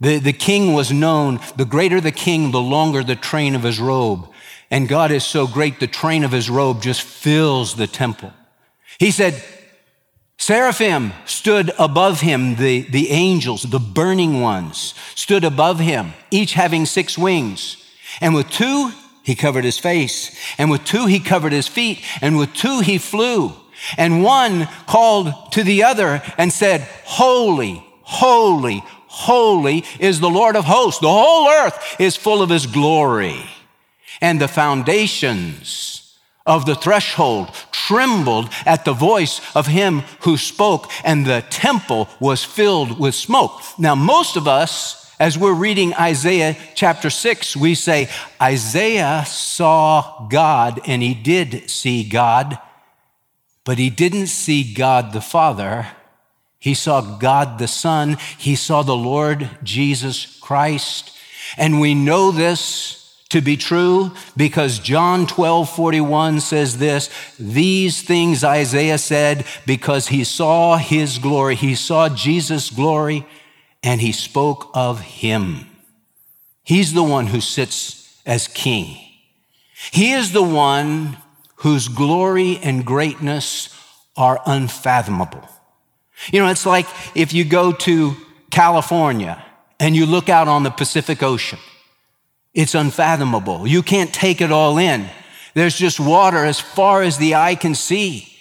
The, 0.00 0.18
the 0.18 0.32
king 0.32 0.72
was 0.72 0.92
known, 0.92 1.40
the 1.56 1.64
greater 1.64 2.00
the 2.00 2.12
king, 2.12 2.50
the 2.50 2.60
longer 2.60 3.02
the 3.02 3.16
train 3.16 3.54
of 3.54 3.64
his 3.64 3.80
robe. 3.80 4.28
And 4.70 4.88
God 4.88 5.10
is 5.10 5.24
so 5.24 5.46
great, 5.46 5.80
the 5.80 5.86
train 5.86 6.24
of 6.24 6.32
his 6.32 6.48
robe 6.48 6.82
just 6.82 7.02
fills 7.02 7.74
the 7.74 7.86
temple. 7.86 8.32
He 8.98 9.10
said, 9.10 9.42
Seraphim 10.38 11.12
stood 11.24 11.72
above 11.78 12.20
him, 12.20 12.56
the, 12.56 12.82
the 12.82 13.10
angels, 13.10 13.62
the 13.62 13.80
burning 13.80 14.40
ones, 14.40 14.94
stood 15.16 15.42
above 15.42 15.80
him, 15.80 16.12
each 16.30 16.52
having 16.52 16.86
six 16.86 17.18
wings. 17.18 17.76
And 18.20 18.34
with 18.34 18.48
two, 18.50 18.92
he 19.28 19.34
covered 19.34 19.64
his 19.64 19.78
face. 19.78 20.34
And 20.56 20.70
with 20.70 20.84
two, 20.84 21.04
he 21.04 21.20
covered 21.20 21.52
his 21.52 21.68
feet. 21.68 22.02
And 22.22 22.38
with 22.38 22.54
two, 22.54 22.80
he 22.80 22.96
flew. 22.96 23.52
And 23.98 24.22
one 24.22 24.66
called 24.86 25.52
to 25.52 25.62
the 25.62 25.84
other 25.84 26.22
and 26.38 26.50
said, 26.50 26.80
Holy, 27.04 27.84
holy, 28.00 28.82
holy 29.06 29.84
is 30.00 30.18
the 30.18 30.30
Lord 30.30 30.56
of 30.56 30.64
hosts. 30.64 31.02
The 31.02 31.12
whole 31.12 31.46
earth 31.46 31.96
is 31.98 32.16
full 32.16 32.40
of 32.40 32.48
his 32.48 32.64
glory. 32.66 33.44
And 34.22 34.40
the 34.40 34.48
foundations 34.48 36.16
of 36.46 36.64
the 36.64 36.74
threshold 36.74 37.50
trembled 37.70 38.48
at 38.64 38.86
the 38.86 38.94
voice 38.94 39.42
of 39.54 39.66
him 39.66 40.04
who 40.20 40.38
spoke, 40.38 40.90
and 41.04 41.26
the 41.26 41.44
temple 41.50 42.08
was 42.18 42.42
filled 42.42 42.98
with 42.98 43.14
smoke. 43.14 43.60
Now, 43.78 43.94
most 43.94 44.38
of 44.38 44.48
us, 44.48 45.07
as 45.20 45.36
we're 45.36 45.54
reading 45.54 45.94
Isaiah 45.94 46.56
chapter 46.74 47.10
6, 47.10 47.56
we 47.56 47.74
say, 47.74 48.08
Isaiah 48.40 49.24
saw 49.26 50.28
God, 50.28 50.80
and 50.86 51.02
he 51.02 51.14
did 51.14 51.68
see 51.68 52.08
God, 52.08 52.58
but 53.64 53.78
he 53.78 53.90
didn't 53.90 54.28
see 54.28 54.72
God 54.72 55.12
the 55.12 55.20
Father. 55.20 55.88
He 56.58 56.74
saw 56.74 57.18
God 57.18 57.58
the 57.58 57.68
Son. 57.68 58.16
He 58.36 58.54
saw 58.54 58.82
the 58.82 58.96
Lord 58.96 59.48
Jesus 59.62 60.38
Christ. 60.40 61.10
And 61.56 61.80
we 61.80 61.94
know 61.94 62.30
this 62.30 62.98
to 63.30 63.40
be 63.40 63.56
true 63.56 64.12
because 64.36 64.78
John 64.78 65.26
12 65.26 65.68
41 65.68 66.40
says 66.40 66.78
this 66.78 67.10
These 67.38 68.02
things 68.02 68.42
Isaiah 68.42 68.98
said 68.98 69.44
because 69.66 70.08
he 70.08 70.24
saw 70.24 70.76
his 70.76 71.18
glory, 71.18 71.54
he 71.54 71.74
saw 71.74 72.08
Jesus' 72.08 72.70
glory, 72.70 73.26
and 73.82 74.00
he 74.00 74.12
spoke 74.12 74.70
of 74.74 75.00
him. 75.00 75.66
He's 76.62 76.92
the 76.92 77.02
one 77.02 77.28
who 77.28 77.40
sits 77.40 78.20
as 78.26 78.48
king. 78.48 78.98
He 79.90 80.12
is 80.12 80.32
the 80.32 80.42
one 80.42 81.16
whose 81.56 81.88
glory 81.88 82.58
and 82.58 82.84
greatness 82.84 83.74
are 84.16 84.40
unfathomable. 84.46 85.48
You 86.32 86.40
know, 86.40 86.48
it's 86.48 86.66
like 86.66 86.86
if 87.14 87.32
you 87.32 87.44
go 87.44 87.72
to 87.72 88.16
California 88.50 89.44
and 89.80 89.94
you 89.94 90.06
look 90.06 90.28
out 90.28 90.48
on 90.48 90.62
the 90.62 90.70
Pacific 90.70 91.22
Ocean. 91.22 91.58
It's 92.54 92.74
unfathomable. 92.74 93.66
You 93.66 93.82
can't 93.82 94.12
take 94.12 94.40
it 94.40 94.50
all 94.50 94.78
in. 94.78 95.08
There's 95.54 95.76
just 95.76 96.00
water 96.00 96.44
as 96.44 96.58
far 96.58 97.02
as 97.02 97.18
the 97.18 97.34
eye 97.34 97.54
can 97.54 97.74
see. 97.74 98.34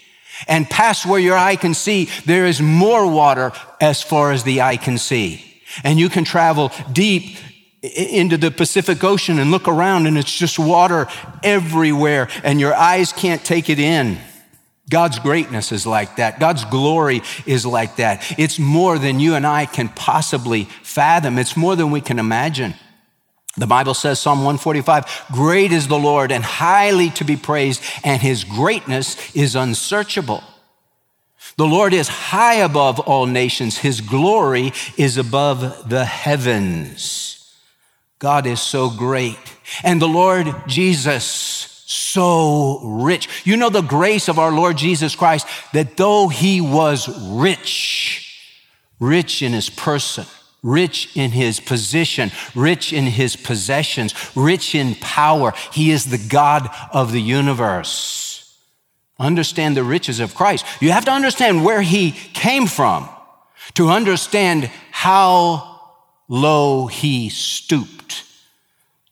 And 0.48 0.70
past 0.70 1.06
where 1.06 1.20
your 1.20 1.38
eye 1.38 1.56
can 1.56 1.74
see, 1.74 2.10
there 2.26 2.46
is 2.46 2.62
more 2.62 3.10
water 3.10 3.52
as 3.82 4.04
far 4.04 4.32
as 4.32 4.44
the 4.44 4.62
eye 4.62 4.78
can 4.78 4.98
see. 4.98 5.44
And 5.84 6.00
you 6.00 6.10
can 6.10 6.24
travel 6.24 6.72
deep 6.92 7.38
into 7.82 8.38
the 8.38 8.52
Pacific 8.52 9.04
Ocean 9.04 9.40
and 9.40 9.52
look 9.52 9.68
around, 9.68 10.08
and 10.08 10.18
it's 10.18 10.36
just 10.36 10.60
water 10.60 11.08
everywhere, 11.44 12.28
and 12.44 12.60
your 12.60 12.74
eyes 12.74 13.14
can't 13.14 13.44
take 13.44 13.70
it 13.70 13.80
in. 13.80 14.18
God's 14.90 15.20
greatness 15.20 15.72
is 15.72 15.86
like 15.86 16.16
that. 16.16 16.40
God's 16.40 16.64
glory 16.66 17.22
is 17.46 17.66
like 17.66 17.98
that. 17.98 18.24
It's 18.40 18.58
more 18.58 18.98
than 18.98 19.20
you 19.20 19.36
and 19.36 19.46
I 19.46 19.66
can 19.66 19.90
possibly 19.90 20.64
fathom. 20.64 21.38
It's 21.38 21.58
more 21.58 21.76
than 21.76 21.92
we 21.92 22.00
can 22.00 22.20
imagine. 22.20 22.74
The 23.58 23.68
Bible 23.68 23.96
says, 23.96 24.20
Psalm 24.20 24.40
145, 24.40 25.26
great 25.32 25.72
is 25.72 25.88
the 25.88 25.98
Lord 25.98 26.32
and 26.32 26.44
highly 26.44 27.10
to 27.12 27.24
be 27.24 27.36
praised, 27.36 27.82
and 28.04 28.22
his 28.22 28.44
greatness 28.44 29.36
is 29.36 29.56
unsearchable. 29.56 30.44
The 31.58 31.66
Lord 31.66 31.92
is 31.94 32.08
high 32.08 32.56
above 32.56 33.00
all 33.00 33.26
nations. 33.26 33.80
His 33.80 34.00
glory 34.00 34.74
is 34.96 35.18
above 35.18 35.90
the 35.90 36.06
heavens. 36.06 37.56
God 38.20 38.46
is 38.46 38.62
so 38.62 38.92
great. 38.92 39.40
And 39.84 40.00
the 40.00 40.08
Lord 40.08 40.54
Jesus, 40.68 41.16
so 41.88 42.80
rich. 42.84 43.28
You 43.44 43.58
know 43.58 43.70
the 43.70 43.82
grace 43.82 44.28
of 44.28 44.38
our 44.38 44.52
Lord 44.52 44.78
Jesus 44.78 45.16
Christ, 45.16 45.48
that 45.74 45.98
though 45.98 46.28
he 46.28 46.62
was 46.62 47.10
rich, 47.32 48.40
rich 49.00 49.42
in 49.42 49.54
his 49.54 49.70
person, 49.70 50.26
rich 50.68 51.16
in 51.16 51.32
his 51.32 51.60
position, 51.60 52.32
rich 52.54 52.92
in 52.92 53.06
his 53.06 53.36
possessions, 53.36 54.14
rich 54.36 54.76
in 54.76 54.96
power. 54.96 55.54
He 55.72 55.92
is 55.92 56.06
the 56.06 56.18
God 56.18 56.70
of 56.92 57.12
the 57.12 57.22
universe. 57.22 58.58
Understand 59.18 59.76
the 59.76 59.84
riches 59.84 60.20
of 60.20 60.36
Christ. 60.36 60.66
You 60.80 60.92
have 60.92 61.06
to 61.06 61.12
understand 61.12 61.64
where 61.64 61.82
he 61.82 62.12
came 62.12 62.68
from 62.68 63.10
to 63.74 63.90
understand 63.90 64.70
how 64.92 65.80
low 66.28 66.88
he 66.88 67.30
stooped 67.30 68.24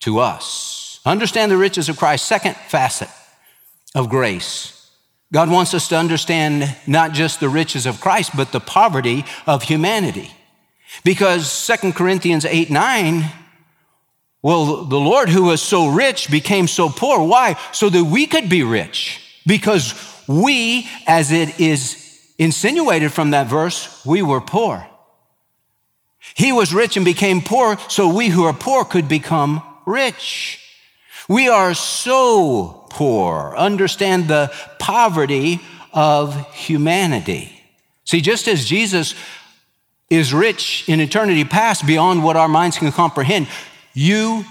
to 0.02 0.20
us. 0.20 1.00
Understand 1.06 1.52
the 1.52 1.58
riches 1.58 1.88
of 1.90 1.98
Christ. 1.98 2.26
Second 2.26 2.56
facet 2.56 3.10
of 3.96 4.10
grace. 4.10 4.90
God 5.32 5.50
wants 5.50 5.74
us 5.74 5.88
to 5.88 5.98
understand 5.98 6.76
not 6.86 7.14
just 7.14 7.40
the 7.40 7.50
riches 7.50 7.86
of 7.86 8.02
Christ, 8.02 8.32
but 8.36 8.52
the 8.52 8.60
poverty 8.60 9.26
of 9.48 9.64
humanity. 9.64 10.35
Because 11.04 11.52
Second 11.52 11.94
Corinthians 11.94 12.46
8 12.46 12.70
9, 12.70 13.32
well, 14.42 14.86
the 14.86 15.00
Lord 15.00 15.30
who 15.30 15.46
was 15.46 15.62
so 15.62 15.88
rich 15.88 16.30
became 16.30 16.68
so 16.68 16.90
poor. 16.90 17.20
Why? 17.24 17.60
So 17.72 17.90
that 17.90 18.04
we 18.04 18.28
could 18.28 18.48
be 18.48 18.64
rich. 18.64 19.22
Because 19.48 19.94
we, 20.28 20.88
as 21.08 21.32
it 21.32 21.60
is 21.60 22.02
insinuated 22.38 23.12
from 23.12 23.32
that 23.32 23.48
verse, 23.48 24.06
we 24.06 24.22
were 24.22 24.42
poor. 24.42 24.88
He 26.36 26.52
was 26.52 26.74
rich 26.74 26.98
and 26.98 27.06
became 27.06 27.42
poor, 27.42 27.78
so 27.88 28.08
we 28.08 28.28
who 28.30 28.44
are 28.44 28.54
poor 28.54 28.84
could 28.86 29.08
become 29.08 29.64
rich. 29.86 30.60
We 31.28 31.48
are 31.48 31.74
so 31.74 32.86
poor. 32.90 33.56
Understand 33.58 34.28
the 34.28 34.54
poverty 34.80 35.62
of 35.94 36.54
humanity. 36.54 37.52
See, 38.04 38.22
just 38.22 38.48
as 38.48 38.66
Jesus 38.66 39.16
is 40.10 40.34
rich 40.34 40.88
in 40.88 41.00
eternity 41.00 41.44
past 41.44 41.86
beyond 41.86 42.24
what 42.24 42.36
our 42.36 42.48
minds 42.48 42.78
can 42.78 42.92
comprehend. 42.92 43.48
You 43.94 44.46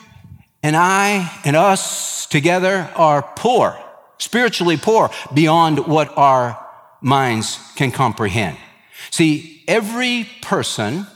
and 0.62 0.76
I 0.76 1.30
and 1.44 1.54
us 1.56 2.26
together 2.26 2.90
are 2.96 3.22
poor, 3.36 3.78
spiritually 4.18 4.76
poor, 4.76 5.10
beyond 5.32 5.86
what 5.86 6.16
our 6.16 6.58
minds 7.00 7.58
can 7.76 7.92
comprehend. 7.92 8.56
See, 9.10 9.62
every 9.68 10.28
person 10.42 11.06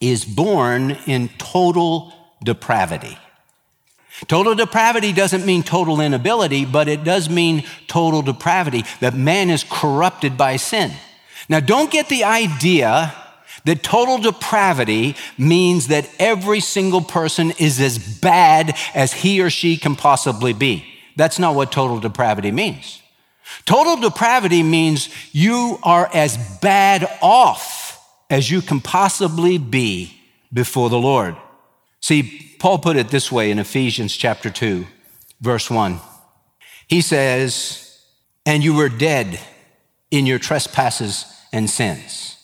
is 0.00 0.24
born 0.24 0.92
in 1.06 1.28
total 1.36 2.12
depravity. 2.42 3.18
Total 4.28 4.54
depravity 4.54 5.12
doesn't 5.12 5.46
mean 5.46 5.62
total 5.62 6.00
inability, 6.00 6.64
but 6.64 6.88
it 6.88 7.04
does 7.04 7.28
mean 7.28 7.64
total 7.86 8.22
depravity, 8.22 8.84
that 9.00 9.14
man 9.14 9.50
is 9.50 9.64
corrupted 9.64 10.36
by 10.36 10.56
sin. 10.56 10.92
Now, 11.48 11.60
don't 11.60 11.90
get 11.90 12.08
the 12.08 12.24
idea 12.24 13.14
that 13.64 13.82
total 13.82 14.18
depravity 14.18 15.16
means 15.36 15.88
that 15.88 16.08
every 16.18 16.60
single 16.60 17.02
person 17.02 17.52
is 17.58 17.80
as 17.80 17.98
bad 17.98 18.76
as 18.94 19.12
he 19.12 19.40
or 19.40 19.50
she 19.50 19.76
can 19.76 19.96
possibly 19.96 20.52
be. 20.52 20.84
That's 21.16 21.38
not 21.38 21.54
what 21.54 21.72
total 21.72 22.00
depravity 22.00 22.50
means. 22.50 23.02
Total 23.66 23.96
depravity 23.96 24.62
means 24.62 25.08
you 25.32 25.78
are 25.82 26.08
as 26.14 26.36
bad 26.60 27.08
off 27.20 27.98
as 28.30 28.50
you 28.50 28.62
can 28.62 28.80
possibly 28.80 29.58
be 29.58 30.18
before 30.52 30.88
the 30.88 30.98
Lord. 30.98 31.36
See, 32.00 32.54
Paul 32.58 32.78
put 32.78 32.96
it 32.96 33.08
this 33.08 33.30
way 33.30 33.50
in 33.50 33.58
Ephesians 33.58 34.16
chapter 34.16 34.50
2, 34.50 34.86
verse 35.40 35.68
1. 35.70 36.00
He 36.86 37.00
says, 37.00 38.00
And 38.46 38.64
you 38.64 38.74
were 38.74 38.88
dead 38.88 39.38
in 40.10 40.26
your 40.26 40.38
trespasses 40.38 41.26
and 41.52 41.68
sins 41.68 42.39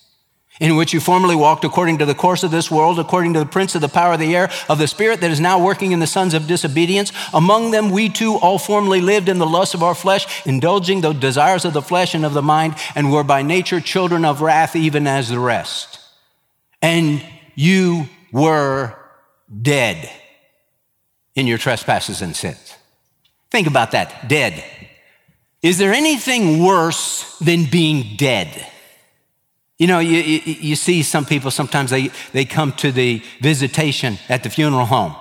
in 0.60 0.76
which 0.76 0.92
you 0.92 1.00
formerly 1.00 1.36
walked 1.36 1.64
according 1.64 1.98
to 1.98 2.06
the 2.06 2.14
course 2.14 2.42
of 2.42 2.50
this 2.50 2.70
world, 2.70 2.98
according 2.98 3.34
to 3.34 3.38
the 3.40 3.46
prince 3.46 3.74
of 3.74 3.80
the 3.80 3.88
power 3.88 4.14
of 4.14 4.20
the 4.20 4.34
air, 4.34 4.50
of 4.68 4.78
the 4.78 4.88
spirit 4.88 5.20
that 5.20 5.30
is 5.30 5.40
now 5.40 5.62
working 5.62 5.92
in 5.92 6.00
the 6.00 6.06
sons 6.06 6.34
of 6.34 6.46
disobedience. 6.46 7.12
Among 7.32 7.70
them, 7.70 7.90
we 7.90 8.08
too 8.08 8.36
all 8.36 8.58
formerly 8.58 9.00
lived 9.00 9.28
in 9.28 9.38
the 9.38 9.46
lusts 9.46 9.74
of 9.74 9.82
our 9.82 9.94
flesh, 9.94 10.46
indulging 10.46 11.00
the 11.00 11.12
desires 11.12 11.64
of 11.64 11.72
the 11.72 11.82
flesh 11.82 12.14
and 12.14 12.24
of 12.24 12.34
the 12.34 12.42
mind, 12.42 12.74
and 12.94 13.12
were 13.12 13.24
by 13.24 13.42
nature 13.42 13.80
children 13.80 14.24
of 14.24 14.40
wrath, 14.40 14.74
even 14.74 15.06
as 15.06 15.28
the 15.28 15.38
rest. 15.38 16.00
And 16.80 17.22
you 17.54 18.08
were 18.32 18.94
dead 19.62 20.10
in 21.34 21.46
your 21.46 21.58
trespasses 21.58 22.22
and 22.22 22.34
sins. 22.34 22.74
Think 23.50 23.66
about 23.66 23.92
that 23.92 24.28
dead. 24.28 24.64
Is 25.62 25.78
there 25.78 25.92
anything 25.92 26.62
worse 26.62 27.38
than 27.38 27.64
being 27.64 28.16
dead? 28.16 28.66
You 29.78 29.86
know, 29.86 29.98
you, 29.98 30.18
you, 30.18 30.40
you, 30.54 30.76
see 30.76 31.02
some 31.02 31.26
people, 31.26 31.50
sometimes 31.50 31.90
they, 31.90 32.10
they 32.32 32.46
come 32.46 32.72
to 32.74 32.90
the 32.90 33.22
visitation 33.40 34.18
at 34.28 34.42
the 34.42 34.48
funeral 34.48 34.86
home. 34.86 35.14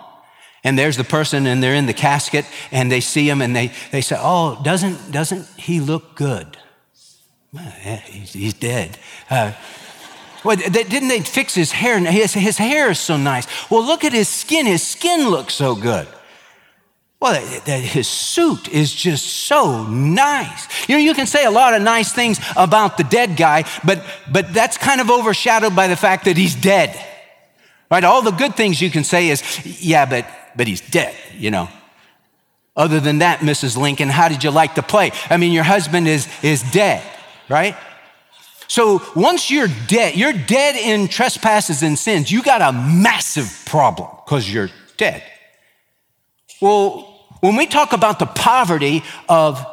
And 0.63 0.79
there's 0.79 0.95
the 0.97 1.03
person 1.03 1.45
and 1.45 1.61
they're 1.61 1.75
in 1.75 1.85
the 1.85 1.93
casket 1.93 2.45
and 2.71 2.91
they 2.91 3.01
see 3.01 3.29
him 3.29 3.41
and 3.41 3.55
they, 3.55 3.71
they 3.91 4.01
say, 4.01 4.15
Oh, 4.17 4.59
doesn't, 4.63 5.11
doesn't 5.11 5.45
he 5.57 5.79
look 5.79 6.15
good? 6.15 6.57
Well, 7.53 7.73
yeah, 7.85 7.97
he's, 7.97 8.33
he's, 8.33 8.53
dead. 8.53 8.97
Uh, 9.29 9.53
well, 10.43 10.55
didn't 10.55 11.07
they 11.09 11.19
fix 11.21 11.53
his 11.53 11.71
hair? 11.71 11.99
His, 11.99 12.33
his 12.33 12.57
hair 12.57 12.89
is 12.89 12.99
so 12.99 13.17
nice. 13.17 13.47
Well, 13.69 13.85
look 13.85 14.03
at 14.03 14.13
his 14.13 14.29
skin. 14.29 14.65
His 14.65 14.85
skin 14.85 15.29
looks 15.29 15.53
so 15.53 15.75
good. 15.75 16.07
Well, 17.19 17.41
his 17.41 18.07
suit 18.07 18.67
is 18.69 18.93
just 18.93 19.25
so 19.25 19.83
nice. 19.87 20.67
You 20.87 20.95
know, 20.95 21.01
you 21.01 21.13
can 21.13 21.25
say 21.25 21.45
a 21.45 21.51
lot 21.51 21.73
of 21.73 21.81
nice 21.81 22.11
things 22.11 22.39
about 22.55 22.97
the 22.97 23.03
dead 23.03 23.37
guy, 23.37 23.63
but, 23.83 24.03
but 24.31 24.53
that's 24.53 24.77
kind 24.77 24.99
of 25.01 25.09
overshadowed 25.09 25.75
by 25.75 25.87
the 25.87 25.95
fact 25.95 26.25
that 26.25 26.37
he's 26.37 26.55
dead. 26.55 26.95
Right? 27.89 28.03
All 28.03 28.21
the 28.21 28.31
good 28.31 28.55
things 28.55 28.81
you 28.81 28.91
can 28.91 29.03
say 29.03 29.29
is, 29.29 29.41
yeah, 29.81 30.05
but, 30.05 30.27
but 30.55 30.67
he's 30.67 30.81
dead, 30.81 31.15
you 31.33 31.51
know. 31.51 31.69
Other 32.75 32.99
than 32.99 33.19
that, 33.19 33.39
Mrs. 33.39 33.77
Lincoln, 33.77 34.09
how 34.09 34.27
did 34.27 34.43
you 34.43 34.51
like 34.51 34.75
the 34.75 34.83
play? 34.83 35.11
I 35.29 35.37
mean, 35.37 35.53
your 35.53 35.63
husband 35.63 36.07
is, 36.07 36.27
is 36.43 36.61
dead, 36.71 37.01
right? 37.47 37.77
So 38.67 39.01
once 39.15 39.49
you're 39.49 39.69
dead, 39.87 40.15
you're 40.15 40.33
dead 40.33 40.75
in 40.75 41.07
trespasses 41.07 41.83
and 41.83 41.97
sins, 41.97 42.31
you 42.31 42.43
got 42.43 42.61
a 42.61 42.73
massive 42.73 43.63
problem 43.65 44.09
because 44.25 44.51
you're 44.51 44.69
dead. 44.97 45.23
Well, 46.65 47.29
when 47.41 47.57
we 47.57 47.67
talk 47.67 47.93
about 47.93 48.17
the 48.17 48.25
poverty 48.25 49.03
of 49.29 49.63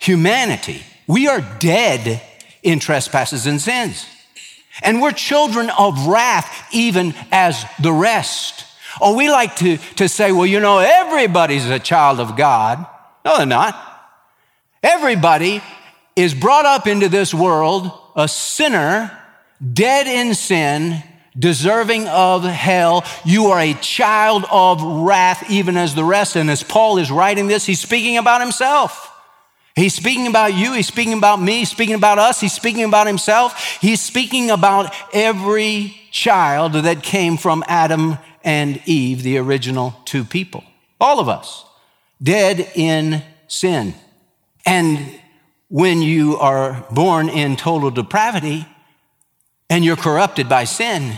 humanity, 0.00 0.82
we 1.06 1.28
are 1.28 1.40
dead 1.60 2.20
in 2.64 2.80
trespasses 2.80 3.46
and 3.46 3.60
sins. 3.60 4.04
And 4.82 5.00
we're 5.00 5.12
children 5.12 5.70
of 5.70 6.08
wrath, 6.08 6.66
even 6.72 7.14
as 7.30 7.64
the 7.80 7.92
rest. 7.92 8.64
Oh, 9.00 9.16
we 9.16 9.30
like 9.30 9.54
to, 9.56 9.76
to 9.94 10.08
say, 10.08 10.32
well, 10.32 10.44
you 10.44 10.58
know, 10.58 10.78
everybody's 10.78 11.66
a 11.70 11.78
child 11.78 12.18
of 12.18 12.36
God. 12.36 12.84
No, 13.24 13.36
they're 13.36 13.46
not. 13.46 13.76
Everybody 14.82 15.62
is 16.16 16.34
brought 16.34 16.66
up 16.66 16.88
into 16.88 17.08
this 17.08 17.32
world 17.32 17.92
a 18.16 18.26
sinner, 18.26 19.16
dead 19.72 20.08
in 20.08 20.34
sin, 20.34 21.00
deserving 21.40 22.06
of 22.06 22.44
hell. 22.44 23.04
You 23.24 23.46
are 23.46 23.58
a 23.58 23.74
child 23.74 24.44
of 24.50 24.82
wrath, 24.82 25.50
even 25.50 25.76
as 25.76 25.94
the 25.94 26.04
rest. 26.04 26.36
And 26.36 26.50
as 26.50 26.62
Paul 26.62 26.98
is 26.98 27.10
writing 27.10 27.48
this, 27.48 27.66
he's 27.66 27.80
speaking 27.80 28.18
about 28.18 28.40
himself. 28.40 29.08
He's 29.74 29.94
speaking 29.94 30.26
about 30.26 30.54
you. 30.54 30.74
He's 30.74 30.86
speaking 30.86 31.14
about 31.14 31.40
me. 31.40 31.60
He's 31.60 31.70
speaking 31.70 31.94
about 31.94 32.18
us. 32.18 32.40
He's 32.40 32.52
speaking 32.52 32.84
about 32.84 33.06
himself. 33.06 33.78
He's 33.80 34.00
speaking 34.00 34.50
about 34.50 34.94
every 35.12 35.96
child 36.10 36.74
that 36.74 37.02
came 37.02 37.36
from 37.36 37.64
Adam 37.66 38.18
and 38.44 38.80
Eve, 38.84 39.22
the 39.22 39.38
original 39.38 39.94
two 40.04 40.24
people. 40.24 40.64
All 41.00 41.18
of 41.18 41.28
us, 41.28 41.64
dead 42.22 42.70
in 42.74 43.22
sin. 43.48 43.94
And 44.66 45.18
when 45.68 46.02
you 46.02 46.36
are 46.36 46.84
born 46.90 47.28
in 47.28 47.56
total 47.56 47.90
depravity, 47.90 48.66
and 49.70 49.84
you're 49.84 49.96
corrupted 49.96 50.48
by 50.48 50.64
sin, 50.64 51.16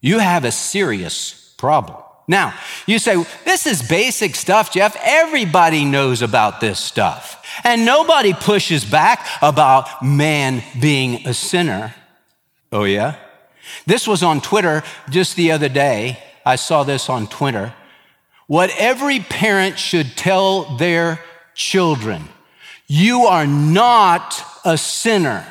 you 0.00 0.18
have 0.18 0.44
a 0.44 0.52
serious 0.52 1.54
problem. 1.56 1.98
Now, 2.26 2.54
you 2.86 2.98
say, 2.98 3.24
this 3.44 3.66
is 3.66 3.82
basic 3.82 4.34
stuff, 4.34 4.70
Jeff. 4.70 4.96
Everybody 5.02 5.84
knows 5.84 6.20
about 6.20 6.60
this 6.60 6.78
stuff. 6.78 7.42
And 7.64 7.86
nobody 7.86 8.34
pushes 8.34 8.84
back 8.84 9.26
about 9.40 10.02
man 10.02 10.62
being 10.78 11.26
a 11.26 11.32
sinner. 11.32 11.94
Oh, 12.70 12.84
yeah? 12.84 13.16
This 13.86 14.06
was 14.06 14.22
on 14.22 14.42
Twitter 14.42 14.82
just 15.08 15.36
the 15.36 15.52
other 15.52 15.70
day. 15.70 16.22
I 16.44 16.56
saw 16.56 16.84
this 16.84 17.08
on 17.08 17.26
Twitter. 17.26 17.72
What 18.46 18.70
every 18.78 19.20
parent 19.20 19.78
should 19.78 20.16
tell 20.16 20.76
their 20.76 21.20
children 21.54 22.28
you 22.90 23.26
are 23.26 23.46
not 23.46 24.42
a 24.64 24.78
sinner. 24.78 25.46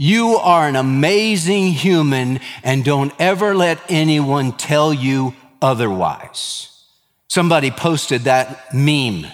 You 0.00 0.36
are 0.36 0.68
an 0.68 0.76
amazing 0.76 1.72
human, 1.72 2.38
and 2.62 2.84
don't 2.84 3.12
ever 3.18 3.52
let 3.52 3.80
anyone 3.88 4.52
tell 4.52 4.94
you 4.94 5.34
otherwise. 5.60 6.84
Somebody 7.26 7.72
posted 7.72 8.22
that 8.22 8.72
meme, 8.72 9.26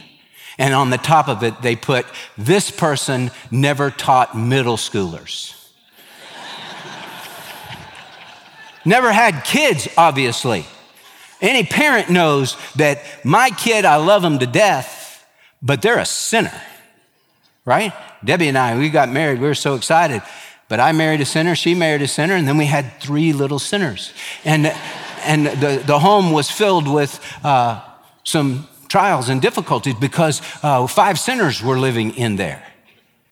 and 0.56 0.72
on 0.72 0.88
the 0.88 0.96
top 0.96 1.28
of 1.28 1.42
it, 1.42 1.60
they 1.60 1.76
put, 1.76 2.06
This 2.38 2.70
person 2.70 3.30
never 3.50 3.90
taught 3.90 4.38
middle 4.38 4.78
schoolers. 4.78 5.54
never 8.86 9.12
had 9.12 9.44
kids, 9.44 9.86
obviously. 9.98 10.64
Any 11.42 11.64
parent 11.64 12.08
knows 12.08 12.56
that 12.76 13.02
my 13.22 13.50
kid, 13.50 13.84
I 13.84 13.96
love 13.96 14.24
him 14.24 14.38
to 14.38 14.46
death, 14.46 15.26
but 15.60 15.82
they're 15.82 15.98
a 15.98 16.06
sinner, 16.06 16.58
right? 17.66 17.92
Debbie 18.24 18.48
and 18.48 18.56
I, 18.56 18.78
we 18.78 18.88
got 18.88 19.10
married, 19.10 19.42
we 19.42 19.46
were 19.46 19.54
so 19.54 19.74
excited. 19.74 20.22
But 20.68 20.80
I 20.80 20.92
married 20.92 21.20
a 21.20 21.26
sinner, 21.26 21.54
she 21.54 21.74
married 21.74 22.02
a 22.02 22.08
sinner, 22.08 22.34
and 22.34 22.48
then 22.48 22.56
we 22.56 22.66
had 22.66 23.00
three 23.00 23.32
little 23.32 23.58
sinners. 23.58 24.12
And, 24.44 24.66
and 25.24 25.46
the, 25.46 25.82
the 25.84 25.98
home 25.98 26.32
was 26.32 26.50
filled 26.50 26.88
with 26.88 27.20
uh, 27.44 27.82
some 28.24 28.66
trials 28.88 29.28
and 29.28 29.42
difficulties 29.42 29.94
because 29.94 30.40
uh, 30.62 30.86
five 30.86 31.18
sinners 31.18 31.62
were 31.62 31.78
living 31.78 32.14
in 32.14 32.36
there. 32.36 32.64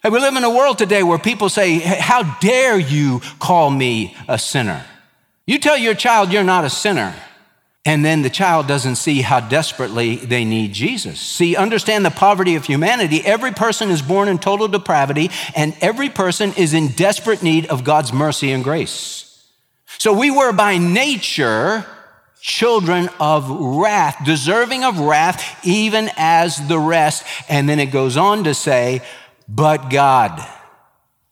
Hey, 0.03 0.11
we 0.11 0.19
live 0.19 0.35
in 0.35 0.45
a 0.45 0.51
world 0.51 0.79
today 0.79 1.03
where 1.05 1.19
people 1.19 1.49
say, 1.49 1.79
How 1.79 2.37
dare 2.41 2.79
you 2.79 3.21
call 3.39 3.71
me 3.71 4.17
a 4.27 4.39
sinner? 4.39 4.85
You 5.47 5.59
tell 5.59 5.79
your 5.79 5.95
child 5.95 6.33
you're 6.33 6.43
not 6.43 6.65
a 6.65 6.71
sinner. 6.71 7.15
And 7.85 8.05
then 8.05 8.23
the 8.23 8.31
child 8.31 8.69
doesn't 8.69 8.95
see 8.95 9.23
how 9.23 9.41
desperately 9.41 10.17
they 10.17 10.45
need 10.45 10.73
Jesus. 10.73 11.21
See, 11.21 11.57
understand 11.57 12.07
the 12.07 12.11
poverty 12.11 12.55
of 12.55 12.65
humanity. 12.65 13.23
Every 13.25 13.51
person 13.51 13.91
is 13.91 14.03
born 14.03 14.29
in 14.29 14.39
total 14.39 14.69
depravity, 14.69 15.31
and 15.57 15.75
every 15.81 16.09
person 16.09 16.53
is 16.57 16.75
in 16.75 16.89
desperate 16.89 17.43
need 17.43 17.67
of 17.67 17.83
God's 17.83 18.13
mercy 18.13 18.53
and 18.53 18.63
grace. 18.63 19.45
So 19.99 20.13
we 20.13 20.31
were 20.31 20.53
by 20.53 20.79
nature 20.79 21.85
children 22.41 23.09
of 23.21 23.49
wrath, 23.51 24.25
deserving 24.25 24.85
of 24.85 24.99
wrath, 24.99 25.65
even 25.65 26.11
as 26.17 26.69
the 26.69 26.79
rest. 26.79 27.25
And 27.49 27.69
then 27.69 27.79
it 27.81 27.87
goes 27.87 28.17
on 28.17 28.45
to 28.45 28.55
say, 28.55 29.03
but 29.49 29.91
God. 29.91 30.45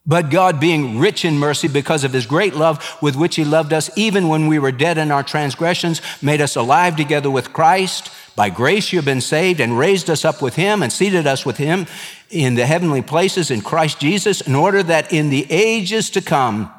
But 0.06 0.30
God, 0.30 0.58
being 0.58 0.98
rich 0.98 1.24
in 1.24 1.38
mercy 1.38 1.68
because 1.68 2.04
of 2.04 2.12
his 2.12 2.26
great 2.26 2.54
love 2.54 2.98
with 3.02 3.16
which 3.16 3.36
he 3.36 3.44
loved 3.44 3.72
us, 3.72 3.90
even 3.96 4.28
when 4.28 4.46
we 4.46 4.58
were 4.58 4.72
dead 4.72 4.98
in 4.98 5.10
our 5.10 5.22
transgressions, 5.22 6.00
made 6.22 6.40
us 6.40 6.56
alive 6.56 6.96
together 6.96 7.30
with 7.30 7.52
Christ. 7.52 8.10
By 8.34 8.48
grace 8.48 8.92
you 8.92 8.98
have 8.98 9.04
been 9.04 9.20
saved 9.20 9.60
and 9.60 9.78
raised 9.78 10.08
us 10.08 10.24
up 10.24 10.40
with 10.40 10.56
him 10.56 10.82
and 10.82 10.90
seated 10.90 11.26
us 11.26 11.44
with 11.44 11.58
him 11.58 11.86
in 12.30 12.54
the 12.54 12.64
heavenly 12.64 13.02
places 13.02 13.50
in 13.50 13.60
Christ 13.60 14.00
Jesus, 14.00 14.40
in 14.40 14.54
order 14.54 14.82
that 14.82 15.12
in 15.12 15.28
the 15.28 15.46
ages 15.50 16.08
to 16.10 16.22
come, 16.22 16.72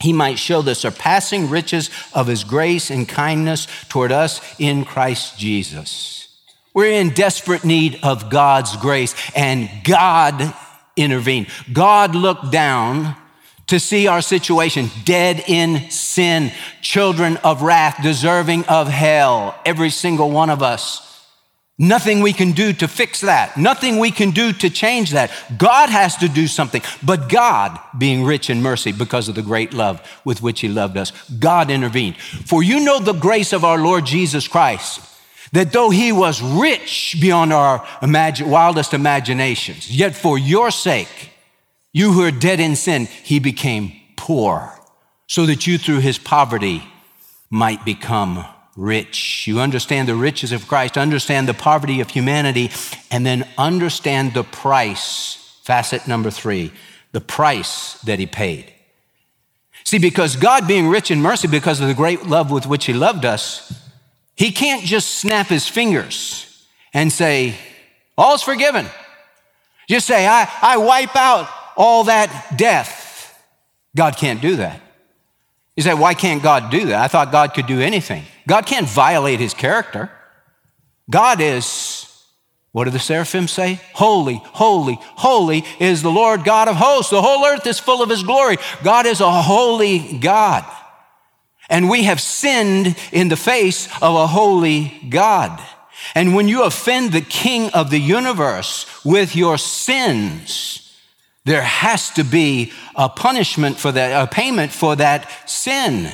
he 0.00 0.12
might 0.12 0.38
show 0.38 0.62
the 0.62 0.74
surpassing 0.74 1.50
riches 1.50 1.90
of 2.14 2.28
his 2.28 2.44
grace 2.44 2.90
and 2.90 3.08
kindness 3.08 3.66
toward 3.88 4.12
us 4.12 4.40
in 4.58 4.84
Christ 4.84 5.38
Jesus. 5.38 6.28
We're 6.72 6.92
in 6.92 7.10
desperate 7.10 7.64
need 7.64 7.98
of 8.02 8.30
God's 8.30 8.76
grace, 8.76 9.14
and 9.34 9.68
God 9.82 10.54
intervened. 11.00 11.48
God 11.72 12.14
looked 12.14 12.50
down 12.50 13.16
to 13.68 13.78
see 13.78 14.08
our 14.08 14.20
situation 14.20 14.90
dead 15.04 15.44
in 15.46 15.90
sin, 15.90 16.50
children 16.82 17.36
of 17.38 17.62
wrath, 17.62 18.02
deserving 18.02 18.64
of 18.66 18.88
hell, 18.88 19.58
every 19.64 19.90
single 19.90 20.30
one 20.30 20.50
of 20.50 20.62
us. 20.62 21.06
Nothing 21.82 22.20
we 22.20 22.34
can 22.34 22.52
do 22.52 22.74
to 22.74 22.86
fix 22.86 23.22
that. 23.22 23.56
Nothing 23.56 23.98
we 23.98 24.10
can 24.10 24.32
do 24.32 24.52
to 24.52 24.68
change 24.68 25.12
that. 25.12 25.30
God 25.56 25.88
has 25.88 26.14
to 26.16 26.28
do 26.28 26.46
something. 26.46 26.82
But 27.02 27.30
God, 27.30 27.80
being 27.96 28.22
rich 28.22 28.50
in 28.50 28.60
mercy 28.60 28.92
because 28.92 29.30
of 29.30 29.34
the 29.34 29.40
great 29.40 29.72
love 29.72 30.06
with 30.22 30.42
which 30.42 30.60
He 30.60 30.68
loved 30.68 30.98
us, 30.98 31.10
God 31.30 31.70
intervened. 31.70 32.18
For 32.18 32.62
you 32.62 32.80
know 32.80 32.98
the 32.98 33.14
grace 33.14 33.54
of 33.54 33.64
our 33.64 33.78
Lord 33.78 34.04
Jesus 34.04 34.46
Christ, 34.46 35.00
that 35.52 35.72
though 35.72 35.90
He 35.90 36.12
was 36.12 36.42
rich 36.42 37.16
beyond 37.20 37.52
our 37.52 37.86
imagine, 38.02 38.48
wildest 38.48 38.94
imaginations, 38.94 39.90
yet 39.90 40.14
for 40.14 40.38
your 40.38 40.70
sake, 40.70 41.30
you 41.92 42.12
who 42.12 42.22
are 42.22 42.30
dead 42.30 42.60
in 42.60 42.76
sin, 42.76 43.06
He 43.06 43.38
became 43.38 43.92
poor, 44.16 44.72
so 45.26 45.46
that 45.46 45.66
you 45.66 45.78
through 45.78 46.00
His 46.00 46.18
poverty 46.18 46.84
might 47.50 47.84
become 47.84 48.44
rich. 48.76 49.46
You 49.46 49.60
understand 49.60 50.08
the 50.08 50.14
riches 50.14 50.52
of 50.52 50.68
Christ, 50.68 50.96
understand 50.96 51.48
the 51.48 51.54
poverty 51.54 52.00
of 52.00 52.10
humanity, 52.10 52.70
and 53.10 53.26
then 53.26 53.48
understand 53.58 54.34
the 54.34 54.44
price. 54.44 55.36
Facet 55.64 56.08
number 56.08 56.30
three 56.30 56.72
the 57.12 57.20
price 57.20 57.94
that 58.02 58.18
he 58.20 58.26
paid. 58.26 58.72
See, 59.84 59.98
because 59.98 60.36
God, 60.36 60.68
being 60.68 60.88
rich 60.88 61.10
in 61.10 61.20
mercy, 61.20 61.48
because 61.48 61.80
of 61.80 61.88
the 61.88 61.94
great 61.94 62.26
love 62.26 62.50
with 62.50 62.66
which 62.66 62.86
he 62.86 62.92
loved 62.92 63.24
us, 63.24 63.89
he 64.40 64.52
can't 64.52 64.86
just 64.86 65.16
snap 65.16 65.48
his 65.48 65.68
fingers 65.68 66.66
and 66.94 67.12
say, 67.12 67.54
All's 68.16 68.42
forgiven. 68.42 68.86
Just 69.86 70.06
say, 70.06 70.26
I, 70.26 70.50
I 70.62 70.78
wipe 70.78 71.14
out 71.14 71.46
all 71.76 72.04
that 72.04 72.54
death. 72.56 73.38
God 73.94 74.16
can't 74.16 74.40
do 74.40 74.56
that. 74.56 74.80
You 75.76 75.82
say, 75.82 75.92
why 75.92 76.14
can't 76.14 76.42
God 76.42 76.70
do 76.70 76.86
that? 76.86 77.02
I 77.02 77.08
thought 77.08 77.32
God 77.32 77.52
could 77.52 77.66
do 77.66 77.82
anything. 77.82 78.24
God 78.48 78.64
can't 78.64 78.88
violate 78.88 79.40
his 79.40 79.52
character. 79.52 80.10
God 81.10 81.42
is, 81.42 82.10
what 82.72 82.84
do 82.84 82.90
the 82.92 82.98
seraphim 82.98 83.46
say? 83.46 83.78
Holy, 83.92 84.40
holy, 84.42 84.96
holy 85.02 85.66
is 85.78 86.00
the 86.00 86.10
Lord 86.10 86.44
God 86.44 86.66
of 86.66 86.76
hosts. 86.76 87.10
The 87.10 87.20
whole 87.20 87.44
earth 87.44 87.66
is 87.66 87.78
full 87.78 88.02
of 88.02 88.08
his 88.08 88.22
glory. 88.22 88.56
God 88.82 89.04
is 89.04 89.20
a 89.20 89.30
holy 89.30 90.16
God. 90.16 90.64
And 91.70 91.88
we 91.88 92.02
have 92.02 92.20
sinned 92.20 92.96
in 93.12 93.28
the 93.28 93.36
face 93.36 93.86
of 94.02 94.14
a 94.14 94.26
holy 94.26 95.00
God. 95.08 95.58
And 96.14 96.34
when 96.34 96.48
you 96.48 96.64
offend 96.64 97.12
the 97.12 97.20
king 97.20 97.70
of 97.70 97.90
the 97.90 98.00
universe 98.00 98.86
with 99.04 99.36
your 99.36 99.56
sins, 99.56 100.98
there 101.44 101.62
has 101.62 102.10
to 102.10 102.24
be 102.24 102.72
a 102.96 103.08
punishment 103.08 103.78
for 103.78 103.92
that, 103.92 104.22
a 104.22 104.26
payment 104.26 104.72
for 104.72 104.96
that 104.96 105.30
sin. 105.48 106.10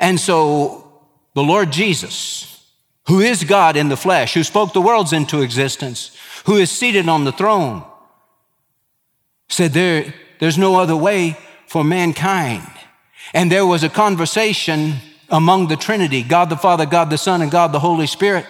And 0.00 0.18
so 0.18 1.02
the 1.34 1.42
Lord 1.42 1.72
Jesus, 1.72 2.64
who 3.06 3.20
is 3.20 3.44
God 3.44 3.76
in 3.76 3.88
the 3.88 3.96
flesh, 3.96 4.34
who 4.34 4.44
spoke 4.44 4.72
the 4.72 4.80
worlds 4.80 5.12
into 5.12 5.42
existence, 5.42 6.16
who 6.46 6.56
is 6.56 6.70
seated 6.70 7.08
on 7.08 7.24
the 7.24 7.32
throne, 7.32 7.84
said 9.48 9.72
there, 9.72 10.14
there's 10.38 10.58
no 10.58 10.76
other 10.76 10.96
way 10.96 11.36
for 11.66 11.84
mankind. 11.84 12.66
And 13.32 13.50
there 13.50 13.66
was 13.66 13.82
a 13.82 13.88
conversation 13.88 14.94
among 15.28 15.68
the 15.68 15.76
Trinity, 15.76 16.22
God 16.22 16.50
the 16.50 16.56
Father, 16.56 16.86
God 16.86 17.10
the 17.10 17.18
Son, 17.18 17.42
and 17.42 17.50
God 17.50 17.72
the 17.72 17.80
Holy 17.80 18.06
Spirit. 18.06 18.46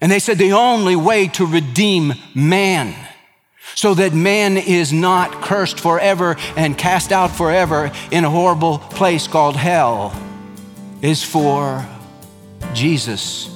And 0.00 0.10
they 0.10 0.18
said 0.18 0.38
the 0.38 0.52
only 0.52 0.96
way 0.96 1.28
to 1.28 1.46
redeem 1.46 2.14
man 2.34 2.94
so 3.74 3.94
that 3.94 4.12
man 4.12 4.56
is 4.56 4.92
not 4.92 5.42
cursed 5.42 5.78
forever 5.78 6.36
and 6.56 6.76
cast 6.76 7.12
out 7.12 7.30
forever 7.30 7.92
in 8.10 8.24
a 8.24 8.30
horrible 8.30 8.78
place 8.78 9.26
called 9.26 9.56
hell, 9.56 10.12
is 11.00 11.22
for 11.22 11.86
Jesus 12.74 13.48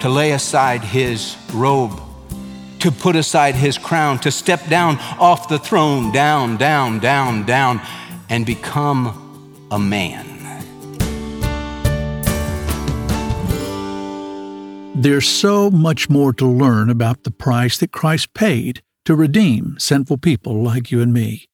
to 0.00 0.08
lay 0.08 0.32
aside 0.32 0.82
his 0.82 1.36
robe, 1.52 2.00
to 2.78 2.90
put 2.92 3.16
aside 3.16 3.56
his 3.56 3.76
crown, 3.76 4.18
to 4.20 4.30
step 4.30 4.66
down 4.68 4.98
off 5.18 5.48
the 5.48 5.58
throne, 5.58 6.12
down, 6.12 6.56
down, 6.56 7.00
down, 7.00 7.44
down, 7.44 7.80
and 8.28 8.46
become 8.46 9.27
a 9.70 9.78
man. 9.78 10.26
There's 14.94 15.28
so 15.28 15.70
much 15.70 16.10
more 16.10 16.32
to 16.32 16.46
learn 16.46 16.90
about 16.90 17.22
the 17.22 17.30
price 17.30 17.78
that 17.78 17.92
Christ 17.92 18.34
paid 18.34 18.82
to 19.04 19.14
redeem 19.14 19.76
sinful 19.78 20.18
people 20.18 20.62
like 20.62 20.90
you 20.90 21.00
and 21.00 21.12
me. 21.12 21.48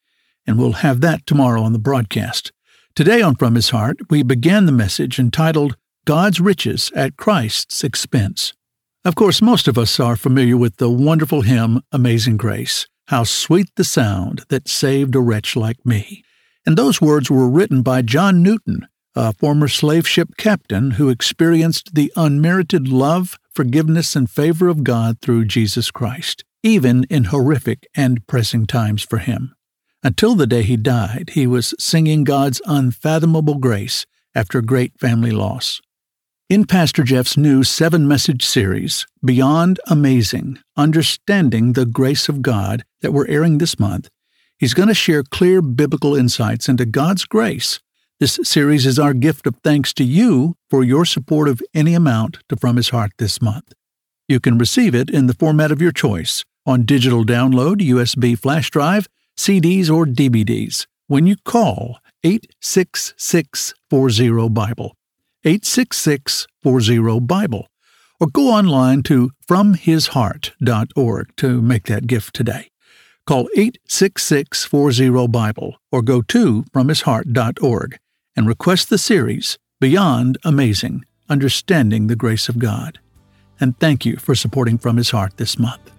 And 0.47 0.59
we'll 0.59 0.73
have 0.73 1.01
that 1.03 1.27
tomorrow 1.27 1.63
on 1.63 1.73
the 1.73 1.79
broadcast. 1.79 2.53
Today 2.95 3.21
on 3.21 3.35
From 3.37 3.55
His 3.55 3.71
Heart, 3.71 3.99
we 4.09 4.23
began 4.23 4.67
the 4.67 4.73
message 4.73 5.19
entitled 5.19 5.77
God's 6.05 6.41
Riches 6.41 6.91
at 6.95 7.17
Christ's 7.17 7.85
Expense. 7.85 8.55
Of 9.05 9.15
course, 9.15 9.43
most 9.43 9.69
of 9.69 9.77
us 9.77 10.01
are 10.01 10.17
familiar 10.17 10.57
with 10.57 10.77
the 10.77 10.89
wonderful 10.89 11.43
hymn 11.43 11.83
Amazing 11.93 12.39
Grace. 12.39 12.87
How 13.09 13.25
sweet 13.25 13.69
the 13.77 13.85
sound 13.85 14.45
that 14.49 14.69
saved 14.69 15.15
a 15.15 15.21
wretch 15.21 15.57
like 15.57 15.85
me. 15.85 16.25
And 16.67 16.77
those 16.77 17.01
words 17.01 17.31
were 17.31 17.49
written 17.49 17.83
by 17.83 18.03
John 18.03 18.43
Newton, 18.43 18.87
a 19.15 19.33
former 19.33 19.69
slave 19.69 20.09
ship 20.09 20.37
captain 20.37 20.93
who 20.93 21.09
experienced 21.09 21.95
the 21.95 22.13
unmerited 22.17 22.89
love, 22.89 23.39
forgiveness, 23.53 24.17
and 24.17 24.31
favor 24.31 24.69
of 24.69 24.85
God 24.85 25.21
through 25.21 25.45
Jesus 25.45 25.91
Christ 25.91 26.45
even 26.65 27.05
in 27.11 27.25
horrific 27.25 27.87
and 27.95 28.27
pressing 28.27 28.67
times 28.67 29.03
for 29.03 29.19
him. 29.19 29.55
Until 30.03 30.35
the 30.35 30.47
day 30.47 30.63
he 30.63 30.77
died, 30.79 31.31
he 31.35 31.47
was 31.47 31.75
singing 31.79 32.25
God's 32.25 32.61
unfathomable 32.67 33.57
grace 33.57 34.07
after 34.35 34.61
great 34.63 34.99
family 34.99 35.31
loss. 35.31 35.81
In 36.49 36.65
Pastor 36.65 37.05
Jeff's 37.05 37.37
new 37.37 37.65
seven 37.65 38.09
message 38.09 38.45
series, 38.45 39.07
Beyond 39.25 39.79
Amazing 39.87 40.59
Understanding 40.77 41.75
the 41.75 41.87
Grace 41.87 42.29
of 42.29 42.43
God, 42.43 42.85
that 43.03 43.13
we're 43.13 43.29
airing 43.29 43.59
this 43.59 43.79
month, 43.79 44.09
he's 44.59 44.75
going 44.75 44.89
to 44.89 44.95
share 44.95 45.23
clear 45.23 45.63
biblical 45.63 46.15
insights 46.15 46.69
into 46.69 46.85
God's 46.85 47.25
grace. 47.25 47.81
This 48.21 48.39
series 48.43 48.85
is 48.87 48.99
our 48.99 49.15
gift 49.15 49.47
of 49.47 49.57
thanks 49.65 49.93
to 49.95 50.05
you 50.05 50.55
for 50.71 50.85
your 50.85 51.05
support 51.05 51.49
of 51.49 51.61
any 51.75 51.95
amount 51.95 52.39
to 52.49 52.57
From 52.57 52.77
His 52.77 52.91
Heart 52.91 53.13
this 53.19 53.43
month. 53.43 53.73
You 54.29 54.39
can 54.41 54.57
receive 54.57 54.95
it 54.95 55.11
in 55.11 55.27
the 55.27 55.35
format 55.35 55.71
of 55.71 55.83
your 55.83 55.93
choice 55.93 56.45
on 56.65 56.85
digital 56.85 57.25
download, 57.25 57.81
USB 57.81 58.39
flash 58.39 58.71
drive, 58.71 59.09
CDs, 59.37 59.91
or 59.91 60.07
DVDs 60.07 60.87
when 61.07 61.27
you 61.27 61.37
call 61.45 61.99
86640 62.23 64.49
Bible. 64.49 64.95
866 65.45 66.47
40 66.63 67.21
Bible. 67.21 67.67
Or 68.21 68.29
go 68.29 68.49
online 68.49 69.03
to 69.05 69.31
fromhisheart.org 69.47 71.37
to 71.37 71.61
make 71.61 71.85
that 71.85 72.07
gift 72.07 72.35
today. 72.35 72.71
Call 73.27 73.49
866 73.57 74.67
40 74.67 75.29
Bible 75.29 75.77
or 75.91 76.03
go 76.03 76.21
to 76.21 76.63
fromhisheart.org 76.65 77.99
and 78.37 78.47
request 78.47 78.91
the 78.91 78.99
series 78.99 79.59
Beyond 79.81 80.37
Amazing 80.45 81.07
Understanding 81.31 82.09
the 82.09 82.17
Grace 82.17 82.51
of 82.51 82.59
God. 82.59 82.99
And 83.59 83.79
thank 83.81 84.05
you 84.05 84.19
for 84.19 84.35
supporting 84.35 84.77
From 84.77 84.99
His 84.99 85.09
Heart 85.09 85.39
this 85.39 85.59
month. 85.59 85.91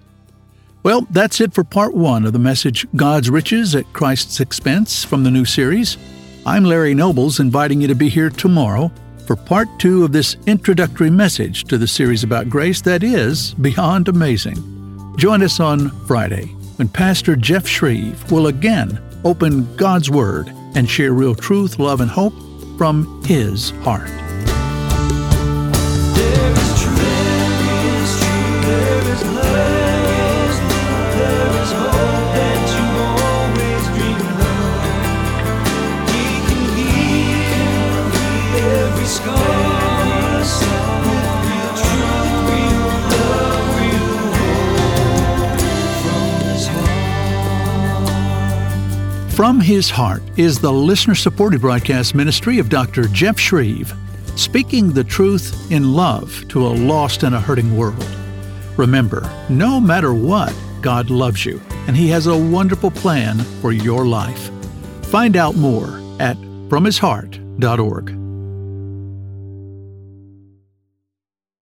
Well, 0.84 1.08
that's 1.10 1.42
it 1.42 1.52
for 1.52 1.64
part 1.64 1.96
one 1.96 2.26
of 2.26 2.34
the 2.34 2.38
message 2.38 2.86
God's 2.96 3.32
Riches 3.32 3.74
at 3.74 3.92
Christ's 3.92 4.40
Expense 4.40 5.04
from 5.04 5.24
the 5.24 5.32
new 5.32 5.46
series. 5.46 5.98
I'm 6.46 6.64
Larry 6.64 6.94
Nobles, 6.94 7.40
inviting 7.40 7.82
you 7.82 7.88
to 7.88 7.96
be 7.96 8.08
here 8.08 8.30
tomorrow 8.30 8.92
for 9.26 9.36
part 9.36 9.68
two 9.80 10.04
of 10.04 10.12
this 10.12 10.38
introductory 10.46 11.10
message 11.10 11.64
to 11.64 11.80
the 11.80 11.88
series 11.88 12.24
about 12.24 12.50
grace 12.50 12.82
that 12.82 13.02
is 13.02 13.56
beyond 13.56 14.10
amazing. 14.10 15.16
Join 15.18 15.42
us 15.42 15.60
on 15.60 15.90
Friday 16.06 16.55
when 16.78 16.88
Pastor 16.90 17.36
Jeff 17.36 17.66
Schreve 17.66 18.32
will 18.32 18.48
again 18.48 19.02
open 19.24 19.76
God's 19.76 20.10
Word 20.10 20.50
and 20.76 20.90
share 20.90 21.14
real 21.14 21.36
truth, 21.36 21.80
love, 21.80 22.02
and 22.02 22.10
hope 22.10 22.34
from 22.78 23.24
His 23.26 23.72
heart. 23.82 24.25
From 49.36 49.60
His 49.60 49.90
Heart 49.90 50.24
is 50.38 50.60
the 50.60 50.72
listener 50.72 51.14
supported 51.14 51.60
broadcast 51.60 52.16
ministry 52.16 52.58
of 52.58 52.70
Dr. 52.70 53.10
Jeff 53.10 53.36
Schreve, 53.36 53.94
speaking 54.40 54.94
the 54.94 55.04
truth 55.04 55.70
in 55.70 55.92
love 55.92 56.48
to 56.48 56.66
a 56.66 56.70
lost 56.70 57.24
and 57.24 57.36
a 57.36 57.42
hurting 57.42 57.76
world. 57.76 58.08
Remember, 58.78 59.30
no 59.50 59.82
matter 59.82 60.14
what, 60.14 60.56
God 60.82 61.10
loves 61.10 61.46
you, 61.46 61.62
and 61.86 61.98
He 61.98 62.08
has 62.08 62.28
a 62.28 62.38
wonderful 62.38 62.92
plan 62.92 63.40
for 63.60 63.74
your 63.74 64.08
life. 64.08 64.50
Find 65.08 65.36
out 65.36 65.58
more 65.58 66.00
at 66.22 66.38
FromHisHeart.org. 66.70 68.25